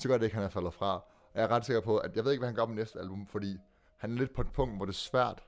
så 0.00 0.08
gør 0.08 0.18
det 0.18 0.24
ikke, 0.24 0.34
at 0.34 0.38
han 0.38 0.44
er 0.44 0.50
faldet 0.50 0.74
fra. 0.74 0.94
Og 0.96 1.34
jeg 1.34 1.42
er 1.42 1.48
ret 1.48 1.66
sikker 1.66 1.80
på, 1.80 1.96
at 1.96 2.16
jeg 2.16 2.24
ved 2.24 2.32
ikke, 2.32 2.40
hvad 2.40 2.48
han 2.48 2.56
gør 2.56 2.66
på 2.66 2.72
næste 2.72 2.98
album, 2.98 3.26
fordi 3.26 3.58
han 3.98 4.12
er 4.12 4.18
lidt 4.18 4.34
på 4.34 4.40
et 4.40 4.52
punkt, 4.52 4.76
hvor 4.76 4.84
det 4.84 4.92
er 4.92 4.96
svært 4.96 5.42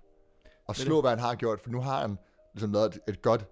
at 0.68 0.76
slå, 0.76 1.00
hvad 1.00 1.10
han 1.10 1.18
har 1.18 1.34
gjort, 1.34 1.60
for 1.60 1.70
nu 1.70 1.80
har 1.80 2.00
han 2.00 2.18
ligesom 2.54 2.72
lavet 2.72 2.94
et, 2.94 3.00
et 3.08 3.22
godt 3.22 3.46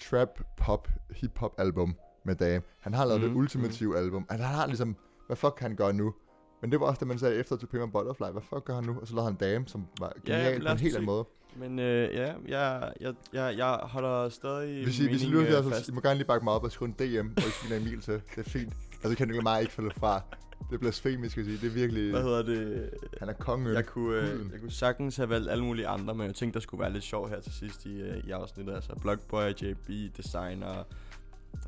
trap, 0.00 0.40
pop, 0.56 0.88
hip-hop 1.10 1.54
album 1.58 1.94
med 2.24 2.34
Dame. 2.34 2.62
Han 2.80 2.94
har 2.94 3.04
lavet 3.04 3.20
mm, 3.22 3.28
det 3.28 3.36
ultimative 3.36 3.98
album. 3.98 4.26
Han 4.30 4.40
har 4.40 4.66
ligesom, 4.66 4.96
hvad 5.26 5.36
fuck 5.36 5.54
kan 5.58 5.66
han 5.68 5.76
gøre 5.76 5.92
nu? 5.92 6.14
Men 6.62 6.72
det 6.72 6.80
var 6.80 6.86
også 6.86 6.98
det, 6.98 7.08
man 7.08 7.18
sagde 7.18 7.36
efter 7.36 7.56
To 7.56 7.66
Pimp 7.66 7.92
Butterfly. 7.92 8.24
Hvad 8.32 8.42
fuck 8.42 8.64
gør 8.64 8.74
han 8.74 8.84
nu? 8.84 8.98
Og 9.00 9.06
så 9.06 9.14
lavede 9.14 9.30
han 9.30 9.34
Dame, 9.34 9.68
som 9.68 9.86
var 10.00 10.12
Ja, 10.28 10.32
genial 10.32 10.58
på 10.58 10.64
lad 10.64 10.72
en 10.72 10.78
helt 10.78 10.94
anden 10.94 11.06
måde. 11.06 11.24
Men 11.56 11.78
øh, 11.78 12.14
ja, 12.14 12.32
jeg, 12.48 12.92
jeg, 13.00 13.14
jeg, 13.32 13.54
jeg 13.58 13.78
holder 13.82 14.28
stadig 14.28 14.84
Hvis 14.84 15.00
I, 15.00 15.08
hvis 15.08 15.22
I 15.22 15.26
mening, 15.26 15.42
lytter 15.42 15.58
øh, 15.58 15.64
til 15.64 15.72
fast. 15.72 15.86
så 15.86 15.92
I 15.92 15.94
må 15.94 16.00
gerne 16.00 16.16
lige 16.16 16.26
bakke 16.26 16.44
mig 16.44 16.52
op 16.52 16.64
og 16.64 16.72
skrive 16.72 16.88
en 16.88 16.94
DM, 16.94 17.28
og 17.36 17.42
I 17.42 17.50
sviner 17.50 17.76
Emil 17.76 18.00
til. 18.00 18.14
Det 18.34 18.46
er 18.46 18.50
fint. 18.50 18.72
Altså, 19.04 19.16
kan 19.16 19.28
det 19.28 19.42
meget 19.42 19.60
ikke 19.62 19.72
falde 19.72 19.90
fra. 19.90 20.22
Det 20.68 20.74
er 20.76 20.78
blasfemisk, 20.78 21.30
skal 21.32 21.44
jeg 21.46 21.58
sige. 21.58 21.60
Det 21.60 21.66
er 21.74 21.80
virkelig... 21.80 22.10
Hvad 22.10 22.22
hedder 22.22 22.42
det? 22.42 22.90
Han 23.18 23.28
er 23.28 23.32
kongen. 23.32 23.74
Jeg 23.74 23.86
kunne, 23.86 24.16
øh, 24.20 24.40
jeg 24.52 24.60
kunne 24.60 24.70
sagtens 24.72 25.16
have 25.16 25.28
valgt 25.28 25.50
alle 25.50 25.64
mulige 25.64 25.86
andre, 25.88 26.14
men 26.14 26.26
jeg 26.26 26.34
tænkte, 26.34 26.54
der 26.58 26.62
skulle 26.62 26.80
være 26.80 26.92
lidt 26.92 27.04
sjov 27.04 27.28
her 27.28 27.40
til 27.40 27.52
sidst 27.52 27.86
i, 27.86 28.00
øh, 28.00 28.16
i 28.26 28.30
afsnittet. 28.30 28.74
Altså 28.74 28.92
Blockboy, 29.00 29.50
JB, 29.62 30.16
Designer, 30.16 30.82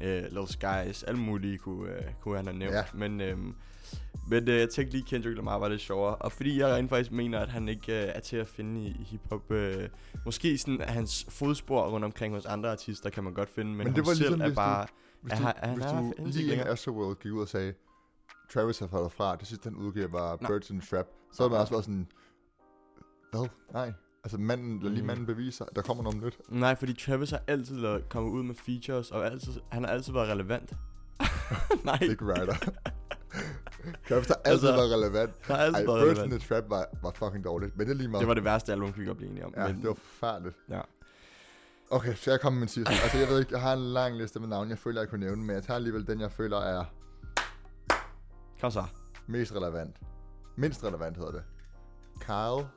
øh, 0.01 0.23
Lil 0.31 0.47
Skies, 0.49 1.03
alle 1.03 1.21
mulige 1.21 1.59
kunne, 1.59 1.91
øh, 1.93 2.03
kunne 2.21 2.37
han 2.37 2.47
have 2.47 2.59
nævnt. 2.59 2.75
Ja. 2.75 2.85
Men, 2.95 3.21
øh, 3.21 3.39
men 4.29 4.49
øh, 4.49 4.59
jeg 4.59 4.69
tænkte 4.71 4.97
lige, 4.97 5.05
Kendrick 5.09 5.37
Lamar 5.37 5.59
var 5.59 5.69
lidt 5.69 5.81
sjovere. 5.81 6.15
Og 6.15 6.33
fordi 6.33 6.59
jeg 6.61 6.75
rent 6.75 6.89
faktisk 6.89 7.13
mener, 7.13 7.39
at 7.41 7.49
han 7.49 7.69
ikke 7.69 8.03
øh, 8.03 8.09
er 8.15 8.21
til 8.21 8.37
at 8.37 8.49
finde 8.49 8.81
i, 8.81 8.87
i 8.87 9.03
hiphop. 9.11 9.51
Øh, 9.53 9.89
måske 10.25 10.59
sådan 10.59 10.81
at 10.81 10.89
hans 10.91 11.27
fodspor 11.29 11.89
rundt 11.89 12.05
omkring 12.05 12.35
hos 12.35 12.47
andre 12.47 12.71
artister 12.71 13.11
kan 13.11 13.25
man 13.25 13.35
godt 13.35 13.49
finde, 13.49 13.71
men, 13.71 13.87
Men 13.87 13.97
det 13.97 14.07
var 14.07 14.15
selv 14.15 14.19
ligesom, 14.21 14.41
er 14.41 14.45
hvis 14.45 14.53
du- 14.55 14.57
bare... 14.57 14.87
Hvis 15.23 15.33
er, 15.33 15.37
du, 15.37 15.43
han- 15.45 15.55
han 15.57 15.75
hvis 15.75 15.85
er- 15.85 15.97
du 15.97 16.03
lige 16.03 16.29
inden 16.29 16.49
længere. 16.49 16.69
Astroworld 16.69 17.17
gik 17.23 17.33
ud 17.33 17.41
og 17.41 17.49
sagde, 17.49 17.73
Travis 18.55 18.79
har 18.79 18.87
faldet 18.87 19.13
fra, 19.13 19.37
det 19.37 19.47
sidste 19.49 19.65
han 19.65 19.77
udgav 19.77 20.13
var 20.13 20.39
Nå. 20.41 20.49
Birds 20.49 20.67
the 20.67 20.81
Trap, 20.91 21.07
så 21.33 21.43
havde 21.43 21.51
man 21.51 21.61
også 21.61 21.73
været 21.73 21.85
sådan, 21.85 22.09
hvad? 23.33 23.49
Nej. 23.73 23.93
Altså 24.25 24.39
manden, 24.39 24.81
lad 24.83 24.91
lige 24.91 25.01
Mm. 25.03 25.07
manden 25.07 25.27
bevise 25.27 25.57
sig, 25.57 25.67
der 25.77 25.83
kommer 25.83 26.03
noget 26.03 26.23
nyt. 26.23 26.39
Nej, 26.49 26.75
fordi 26.75 26.93
Travis 26.95 27.31
har 27.31 27.43
altid 27.47 28.03
kommet 28.11 28.31
ud 28.31 28.43
med 28.43 28.55
features, 28.55 29.11
og 29.11 29.27
altid, 29.27 29.53
han 29.73 29.85
har 29.85 29.91
altid 29.91 30.13
været 30.13 30.29
relevant. 30.29 30.73
Nej, 31.85 31.99
Big 31.99 32.23
Rider. 32.23 32.55
Travis 34.09 34.27
har 34.29 34.35
altid 34.45 34.51
Altså, 34.53 34.67
været 34.67 34.93
relevant. 34.93 35.33
har 35.43 35.57
altid 35.57 35.81
Ej, 35.81 35.85
været 35.87 36.03
relevant. 36.19 36.31
the 36.43 36.55
Trap 36.55 36.65
var, 36.71 36.87
var 37.03 37.11
fucking 37.11 37.45
dårligt, 37.45 37.77
men 37.77 37.87
det 37.87 37.93
er 37.93 37.97
lige 37.97 38.09
meget. 38.09 38.21
Det 38.21 38.29
var 38.29 38.35
det 38.35 38.45
værste 38.45 38.73
album, 38.73 38.93
vi 38.97 39.05
godt 39.07 39.17
blive 39.17 39.31
enige 39.31 39.47
om. 39.47 39.55
Ja, 39.57 39.67
men, 39.67 39.77
det 39.77 39.89
var 39.89 39.95
forfærdeligt. 39.95 40.57
Ja. 40.69 40.81
Okay, 41.91 42.15
så 42.15 42.31
jeg 42.31 42.41
kommer 42.41 42.55
med 42.57 42.61
min 42.61 42.69
sidste. 42.69 42.93
Altså, 42.93 43.19
jeg 43.19 43.29
ved 43.29 43.39
ikke, 43.41 43.53
jeg 43.53 43.61
har 43.61 43.73
en 43.73 43.79
lang 43.93 44.17
liste 44.17 44.41
med 44.41 44.49
navne, 44.49 44.71
jeg 44.71 44.79
føler, 44.79 45.01
jeg 45.01 45.09
kunne 45.11 45.21
nævne, 45.27 45.43
men 45.45 45.55
jeg 45.57 45.63
tager 45.63 45.77
alligevel 45.77 46.07
den, 46.07 46.21
jeg 46.21 46.33
føler 46.33 46.57
er 46.59 46.85
Kom 48.63 48.71
så. 48.71 48.85
mest 49.27 49.55
relevant. 49.55 49.97
Mindst 50.57 50.85
relevant 50.85 51.17
hedder 51.17 51.33
det. 51.33 51.43
Kyle. 52.21 52.69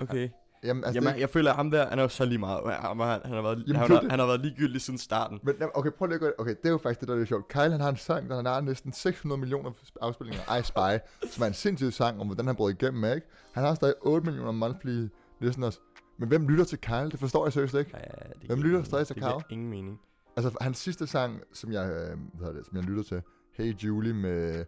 Okay. 0.00 0.28
Jamen, 0.64 0.84
altså, 0.84 0.96
Jamen, 0.96 1.14
det, 1.14 1.20
jeg 1.20 1.30
føler, 1.30 1.50
at 1.50 1.56
ham 1.56 1.70
der, 1.70 1.88
han 1.88 1.98
er 1.98 2.02
jo 2.02 2.08
så 2.08 2.24
lige 2.24 2.38
meget. 2.38 2.60
Han, 2.64 3.00
han, 3.00 3.20
han, 3.24 3.32
har, 3.34 3.42
været, 3.42 3.64
Jamen, 3.66 3.76
han, 3.76 3.90
har, 3.90 4.00
det. 4.00 4.10
han 4.10 4.18
har 4.18 4.26
været 4.26 4.40
ligegyldig 4.40 4.80
siden 4.80 4.98
starten. 4.98 5.40
Men 5.42 5.54
okay, 5.74 5.90
prøv 5.90 6.06
lige 6.06 6.14
at 6.14 6.20
gå 6.20 6.30
Okay, 6.38 6.54
det 6.62 6.66
er 6.66 6.70
jo 6.70 6.78
faktisk 6.78 7.00
det, 7.00 7.08
der 7.08 7.14
er 7.14 7.18
lidt 7.18 7.28
sjovt. 7.28 7.48
Kyle, 7.48 7.70
han 7.70 7.80
har 7.80 7.88
en 7.88 7.96
sang, 7.96 8.30
der 8.30 8.52
har 8.52 8.60
næsten 8.60 8.92
600 8.92 9.40
millioner 9.40 9.70
afspilninger. 10.00 10.56
I 10.56 10.62
Spy, 10.62 11.04
som 11.34 11.42
er 11.42 11.46
en 11.46 11.54
sindssyg 11.54 11.92
sang 11.92 12.20
om, 12.20 12.26
hvordan 12.26 12.46
han 12.46 12.56
brød 12.56 12.72
igennem, 12.72 13.04
ikke? 13.04 13.26
Han 13.52 13.64
har 13.64 13.74
stadig 13.74 13.94
8 14.00 14.24
millioner 14.24 14.52
monthly 14.52 15.08
listeners. 15.40 15.80
Men 16.18 16.28
hvem 16.28 16.48
lytter 16.48 16.64
til 16.64 16.78
Kyle? 16.78 17.10
Det 17.10 17.18
forstår 17.18 17.46
jeg 17.46 17.52
seriøst 17.52 17.74
ikke. 17.74 17.90
Ja, 17.94 18.28
det 18.40 18.46
Hvem 18.46 18.62
lytter 18.62 18.82
stadig 18.82 19.06
til 19.06 19.16
Det 19.16 19.22
giver 19.22 19.38
Kyle? 19.38 19.46
ingen 19.50 19.70
mening. 19.70 20.00
Altså, 20.36 20.56
hans 20.60 20.78
sidste 20.78 21.06
sang, 21.06 21.40
som 21.52 21.72
jeg, 21.72 21.90
øh, 21.90 22.18
hvad 22.34 22.46
hedder 22.46 22.52
det, 22.52 22.66
som 22.66 22.76
jeg 22.76 22.84
lytter 22.84 23.02
til, 23.02 23.22
Hey 23.56 23.72
Julie 23.84 24.12
med, 24.14 24.64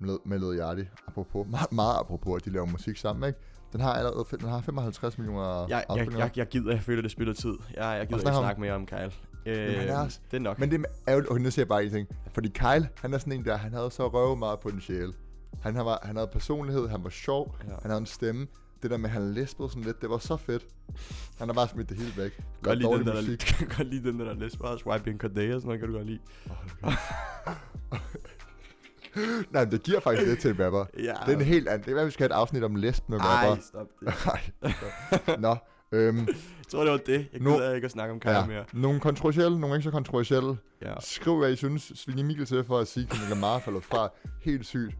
med, 0.00 0.18
med 0.24 0.58
Yachty, 0.58 0.82
apropos, 1.08 1.46
meget, 1.50 1.72
meget 1.72 1.98
apropos, 2.00 2.36
at 2.36 2.44
de 2.44 2.50
laver 2.50 2.66
musik 2.66 2.96
sammen, 2.96 3.28
ikke? 3.28 3.38
Den 3.72 3.80
har 3.80 3.92
allerede, 3.94 4.24
den 4.40 4.48
har 4.48 4.60
55 4.60 5.18
millioner 5.18 5.66
Jeg, 5.68 5.84
jeg, 5.96 6.08
jeg, 6.18 6.30
jeg 6.36 6.46
gider, 6.48 6.72
jeg 6.72 6.80
føler, 6.82 7.02
det 7.02 7.10
spilder 7.10 7.32
tid. 7.32 7.54
Jeg, 7.74 7.98
jeg 7.98 8.06
gider 8.06 8.18
ikke 8.20 8.38
snakke 8.38 8.60
mere 8.60 8.72
om 8.72 8.86
Kyle. 8.86 9.12
Øh, 9.46 9.56
Jamen, 9.56 9.88
er 9.88 9.98
også- 9.98 10.20
det 10.30 10.36
er 10.36 10.40
nok. 10.40 10.58
Men 10.58 10.70
det 10.70 10.80
er 10.80 10.84
ærgerligt, 11.08 11.30
okay, 11.30 11.42
nu 11.42 11.50
siger 11.50 11.62
jeg 11.62 11.68
bare 11.68 11.84
en 11.84 11.90
ting. 11.90 12.08
Fordi 12.32 12.48
Kyle, 12.48 12.88
han 13.00 13.14
er 13.14 13.18
sådan 13.18 13.32
en 13.32 13.44
der, 13.44 13.56
han 13.56 13.72
havde 13.72 13.90
så 13.90 14.08
røve 14.08 14.36
meget 14.36 14.60
potentiale. 14.60 15.12
Han, 15.62 15.76
han, 15.76 15.84
var, 15.84 16.00
han 16.02 16.16
havde 16.16 16.28
personlighed, 16.32 16.88
han 16.88 17.04
var 17.04 17.10
sjov, 17.10 17.56
Ja. 17.64 17.72
han 17.82 17.90
havde 17.90 17.98
en 18.00 18.06
stemme. 18.06 18.46
Det 18.82 18.90
der 18.90 18.96
med, 18.96 19.04
at 19.04 19.10
han 19.10 19.32
lispede 19.34 19.68
sådan 19.68 19.82
lidt, 19.84 20.00
det 20.02 20.10
var 20.10 20.18
så 20.18 20.36
fedt. 20.36 20.66
Han 21.38 21.48
har 21.48 21.54
bare 21.54 21.68
smidt 21.68 21.88
det 21.88 21.96
hele 21.96 22.12
væk. 22.16 22.40
Godt 22.62 22.78
lige 22.78 22.92
den 22.98 23.06
der, 23.06 23.14
musik. 23.14 23.58
der 23.58 23.64
godt 23.76 23.88
lige 23.88 24.02
den 24.04 24.18
der, 24.18 24.24
der 24.24 24.34
læste 24.34 24.58
bare 24.58 24.78
Swiping 24.78 25.20
Corday 25.20 25.54
og 25.54 25.60
sådan 25.60 25.66
noget, 25.66 25.80
kan 25.80 25.88
du 25.88 25.94
godt 25.96 26.06
lide. 26.06 26.18
Nej, 29.50 29.64
men 29.64 29.72
det 29.72 29.82
giver 29.82 30.00
faktisk 30.00 30.26
det 30.28 30.38
til 30.38 30.50
en 30.50 30.64
rapper. 30.64 30.84
Ja. 31.02 31.14
Det 31.26 31.32
er 31.32 31.36
en 31.38 31.44
helt 31.44 31.68
anden. 31.68 31.84
Det 31.84 31.90
er, 31.90 31.94
hvad 31.94 32.04
vi 32.04 32.10
skal 32.10 32.24
have 32.28 32.36
et 32.38 32.40
afsnit 32.40 32.64
om 32.64 32.76
lesben 32.76 33.14
og 33.14 33.20
rapper. 33.24 33.54
Ej, 33.54 33.60
stop 33.60 33.86
det. 34.00 34.08
Ej. 35.28 35.36
Nå, 35.38 35.56
øhm, 35.92 36.18
Jeg 36.18 36.26
tror, 36.70 36.82
det 36.82 36.90
var 36.92 36.98
det. 36.98 37.26
Jeg 37.32 37.40
gider 37.40 37.74
ikke 37.74 37.84
at 37.84 37.90
snakke 37.90 38.12
om 38.14 38.20
ja. 38.24 38.46
mere. 38.46 38.64
Nogle 38.72 39.00
kontroversielle, 39.00 39.60
nogle 39.60 39.76
ikke 39.76 39.84
så 39.84 39.90
kontroversielle. 39.90 40.56
Ja. 40.82 40.94
Skriv, 41.00 41.38
hvad 41.38 41.52
I 41.52 41.56
synes. 41.56 41.92
Svin 41.94 42.18
Emil 42.18 42.46
til 42.46 42.64
for 42.64 42.78
at 42.78 42.88
sige, 42.88 43.04
at 43.04 43.10
Kendrick 43.10 43.30
Lamar 43.30 43.58
falder 43.58 43.80
fra. 43.80 44.08
Helt 44.42 44.66
sygt. 44.66 44.96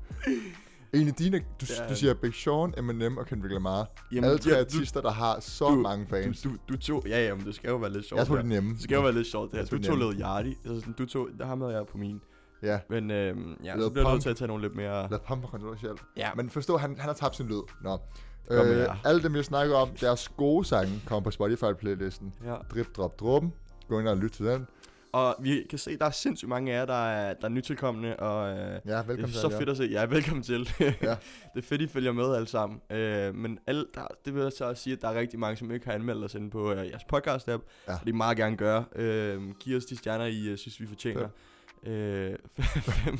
En 0.92 1.08
af 1.08 1.14
dine, 1.14 1.38
du, 1.38 1.66
Ja. 1.78 1.88
du 1.88 1.94
siger 1.96 2.14
Big 2.14 2.34
Sean, 2.34 2.74
Eminem 2.78 3.16
og 3.16 3.26
Kendrick 3.26 3.52
Lamar. 3.52 3.86
Jamen, 4.12 4.24
Alle 4.24 4.38
tre 4.38 4.50
ja, 4.50 4.60
artister, 4.60 5.00
der 5.00 5.10
har 5.10 5.40
så 5.40 5.68
du- 5.68 5.74
mange 5.74 6.06
fans. 6.10 6.42
Du, 6.42 6.48
du, 6.50 6.56
du 6.68 6.76
tog... 6.78 7.02
Ja, 7.08 7.24
ja, 7.26 7.34
men 7.34 7.46
det 7.46 7.54
skal 7.54 7.68
jo 7.68 7.76
være 7.76 7.92
lidt 7.92 8.04
sjovt. 8.08 8.18
jeg 8.18 8.26
tror, 8.26 8.36
det 8.36 8.46
nemme. 8.46 8.74
Det 8.74 8.82
skal 8.82 8.94
jo 8.94 9.00
være 9.02 9.12
lidt 9.12 9.26
sjovt, 9.26 9.50
det 9.52 9.58
her. 9.60 9.66
Du 9.66 9.76
er 9.76 9.80
tog. 9.82 10.12
Lil 10.12 10.20
Yachty. 10.22 10.68
Altså, 10.70 10.90
du 10.98 11.06
tog... 11.06 11.28
Der 11.38 11.46
ham 11.46 11.60
havde 11.60 11.74
jeg 11.76 11.86
på 11.86 11.98
min. 11.98 12.20
Ja, 12.62 12.78
Men 12.90 13.10
øhm, 13.10 13.56
ja, 13.64 13.74
Lil 13.74 13.82
så 13.82 13.90
bliver 13.90 14.04
jeg 14.06 14.12
nødt 14.12 14.14
Pump. 14.14 14.22
til 14.22 14.30
at 14.30 14.36
tage 14.36 14.48
nogle 14.48 14.62
lidt 14.62 14.76
mere... 14.76 15.08
lad 15.10 15.18
på 15.40 15.46
kontroversielt. 15.46 16.00
Ja, 16.16 16.30
Men 16.36 16.50
forstå, 16.50 16.76
han, 16.76 16.90
han 16.98 17.06
har 17.08 17.14
tabt 17.14 17.36
sin 17.36 17.46
lyd. 17.46 17.62
Nå. 17.82 17.98
Øh, 18.50 19.06
alle 19.06 19.22
dem, 19.22 19.34
vi 19.34 19.42
snakker 19.42 19.76
om, 19.76 19.88
deres 20.00 20.28
gode 20.28 20.64
sange 20.64 20.92
kommer 21.06 21.20
på 21.24 21.30
Spotify-playlisten. 21.30 22.34
ja. 22.44 22.54
Drip, 22.74 22.96
drop, 22.96 23.20
dråben. 23.20 23.52
Gå 23.88 24.00
ind 24.00 24.08
og 24.08 24.16
lyt 24.16 24.30
til 24.30 24.46
den. 24.46 24.66
Og 25.12 25.36
vi 25.40 25.66
kan 25.70 25.78
se, 25.78 25.98
der 25.98 26.04
er 26.04 26.10
sindssygt 26.10 26.48
mange 26.48 26.72
af 26.72 26.78
jer, 26.78 26.86
der 26.86 27.06
er, 27.08 27.34
der 27.34 27.44
er 27.44 27.48
nytilkommende, 27.48 28.16
og 28.16 28.50
øh, 28.50 28.56
Ja, 28.58 28.68
det 28.68 28.80
velkommen 29.08 29.22
er 29.24 29.26
til 29.26 29.34
så 29.34 29.46
alle 29.46 29.54
jer. 29.54 29.58
fedt 29.58 29.68
at 29.70 29.76
se. 29.76 29.84
Ja, 29.84 30.04
velkommen 30.04 30.42
til. 30.42 30.68
Ja. 31.02 31.16
det 31.54 31.56
er 31.56 31.62
fedt, 31.62 31.80
I 31.80 31.86
følger 31.86 32.12
med 32.12 32.34
alle 32.34 32.48
sammen. 32.48 32.80
Øh, 32.90 33.34
men 33.34 33.58
alle, 33.66 33.86
der, 33.94 34.00
det 34.24 34.34
vil 34.34 34.42
jeg 34.42 34.52
så 34.52 34.64
også 34.64 34.82
sige, 34.82 34.96
at 34.96 35.02
der 35.02 35.08
er 35.08 35.14
rigtig 35.14 35.38
mange, 35.38 35.56
som 35.56 35.70
ikke 35.70 35.86
har 35.86 35.92
anmeldt 35.92 36.24
os 36.24 36.34
inde 36.34 36.50
på 36.50 36.72
øh, 36.72 36.76
jeres 36.88 37.02
podcast-app. 37.14 37.62
Ja. 37.88 37.92
Og 37.94 38.00
det 38.04 38.08
er 38.10 38.12
meget 38.16 38.36
gerne 38.36 38.56
gøre. 38.56 38.84
Øh, 38.96 39.42
giv 39.60 39.76
os 39.76 39.84
de 39.84 39.96
stjerner, 39.96 40.24
I 40.24 40.46
øh, 40.48 40.58
synes, 40.58 40.80
vi 40.80 40.86
fortjener. 40.86 41.28
Øh, 41.86 42.34
fem. 43.04 43.18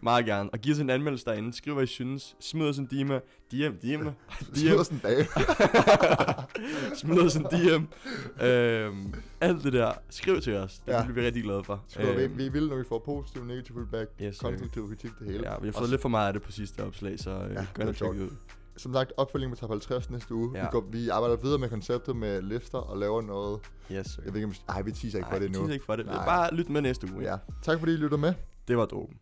Meget 0.00 0.26
gerne. 0.26 0.50
Og 0.52 0.58
giv 0.58 0.72
os 0.72 0.78
en 0.78 0.90
anmeldelse 0.90 1.24
derinde. 1.24 1.52
Skriv, 1.56 1.74
hvad 1.74 1.84
I 1.84 1.86
synes. 1.86 2.36
Smid 2.40 2.66
os 2.68 2.78
en 2.78 2.86
DM. 2.86 3.10
DM, 3.52 3.74
DM. 3.76 4.08
Smid 4.54 4.74
os 4.78 4.88
en 4.88 4.98
dag. 5.02 5.26
Smid 6.96 7.20
os 7.20 7.34
en 7.36 7.42
DM. 7.44 7.84
Øhm, 8.44 9.14
alt 9.40 9.64
det 9.64 9.72
der. 9.72 9.92
Skriv 10.10 10.40
til 10.40 10.54
os. 10.56 10.78
Det 10.78 10.92
Ja. 10.92 11.02
bliver 11.04 11.14
vi 11.20 11.26
rigtig 11.26 11.42
glade 11.42 11.64
for. 11.64 11.84
Skriv, 11.88 12.16
vi, 12.18 12.26
vi 12.26 12.48
vil, 12.48 12.68
når 12.68 12.76
vi 12.76 12.84
får 12.88 13.02
positiv, 13.04 13.44
negativ 13.44 13.74
feedback, 13.74 14.10
Yes, 14.22 14.38
konstruktiv 14.38 14.88
kritik, 14.88 15.10
det 15.18 15.26
hele. 15.26 15.50
Ja, 15.50 15.54
vi 15.60 15.66
har 15.66 15.72
fået 15.72 15.90
lidt 15.90 16.00
for 16.02 16.08
meget 16.08 16.26
af 16.26 16.32
det 16.32 16.42
på 16.42 16.52
sidste 16.52 16.84
opslag, 16.84 17.18
så 17.18 17.30
øh, 17.30 17.54
Ja, 17.78 17.92
sjovt. 17.92 18.16
det 18.16 18.22
ud. 18.22 18.30
Som 18.76 18.92
sagt, 18.92 19.12
opfølging 19.16 19.52
på 19.52 19.56
top 19.58 19.70
50 19.70 20.10
næste 20.10 20.34
uge. 20.34 20.50
Ja. 20.54 20.62
Vi, 20.62 20.68
går, 20.70 20.80
vi 20.80 21.08
arbejder 21.08 21.36
videre 21.36 21.58
med 21.58 21.68
konceptet 21.68 22.16
med 22.16 22.42
lister 22.42 22.78
og 22.78 22.98
laver 22.98 23.22
noget. 23.22 23.60
Yes, 23.92 24.06
sir. 24.06 24.22
Jeg 24.24 24.32
ved 24.34 24.40
ikke, 24.40 24.46
om... 24.46 24.74
Ej, 24.74 24.82
vi 24.82 24.92
teaser 24.92 25.18
ikke 25.18 25.20
Nej, 25.20 25.30
for 25.30 25.34
det 25.34 25.40
vi 25.40 25.46
endnu. 25.46 25.60
teaser 25.60 25.72
ikke 25.72 25.84
for 25.84 25.96
det. 25.96 26.06
Nej. 26.06 26.24
Bare 26.24 26.54
lyt 26.54 26.68
med 26.68 26.80
næste 26.80 27.12
uge. 27.14 27.22
Ja. 27.22 27.36
Tak 27.62 27.78
fordi 27.78 27.92
I 27.92 27.96
lytter 27.96 28.16
med. 28.16 28.34
Det 28.68 28.76
var 28.76 28.86
dråben. 28.86 29.16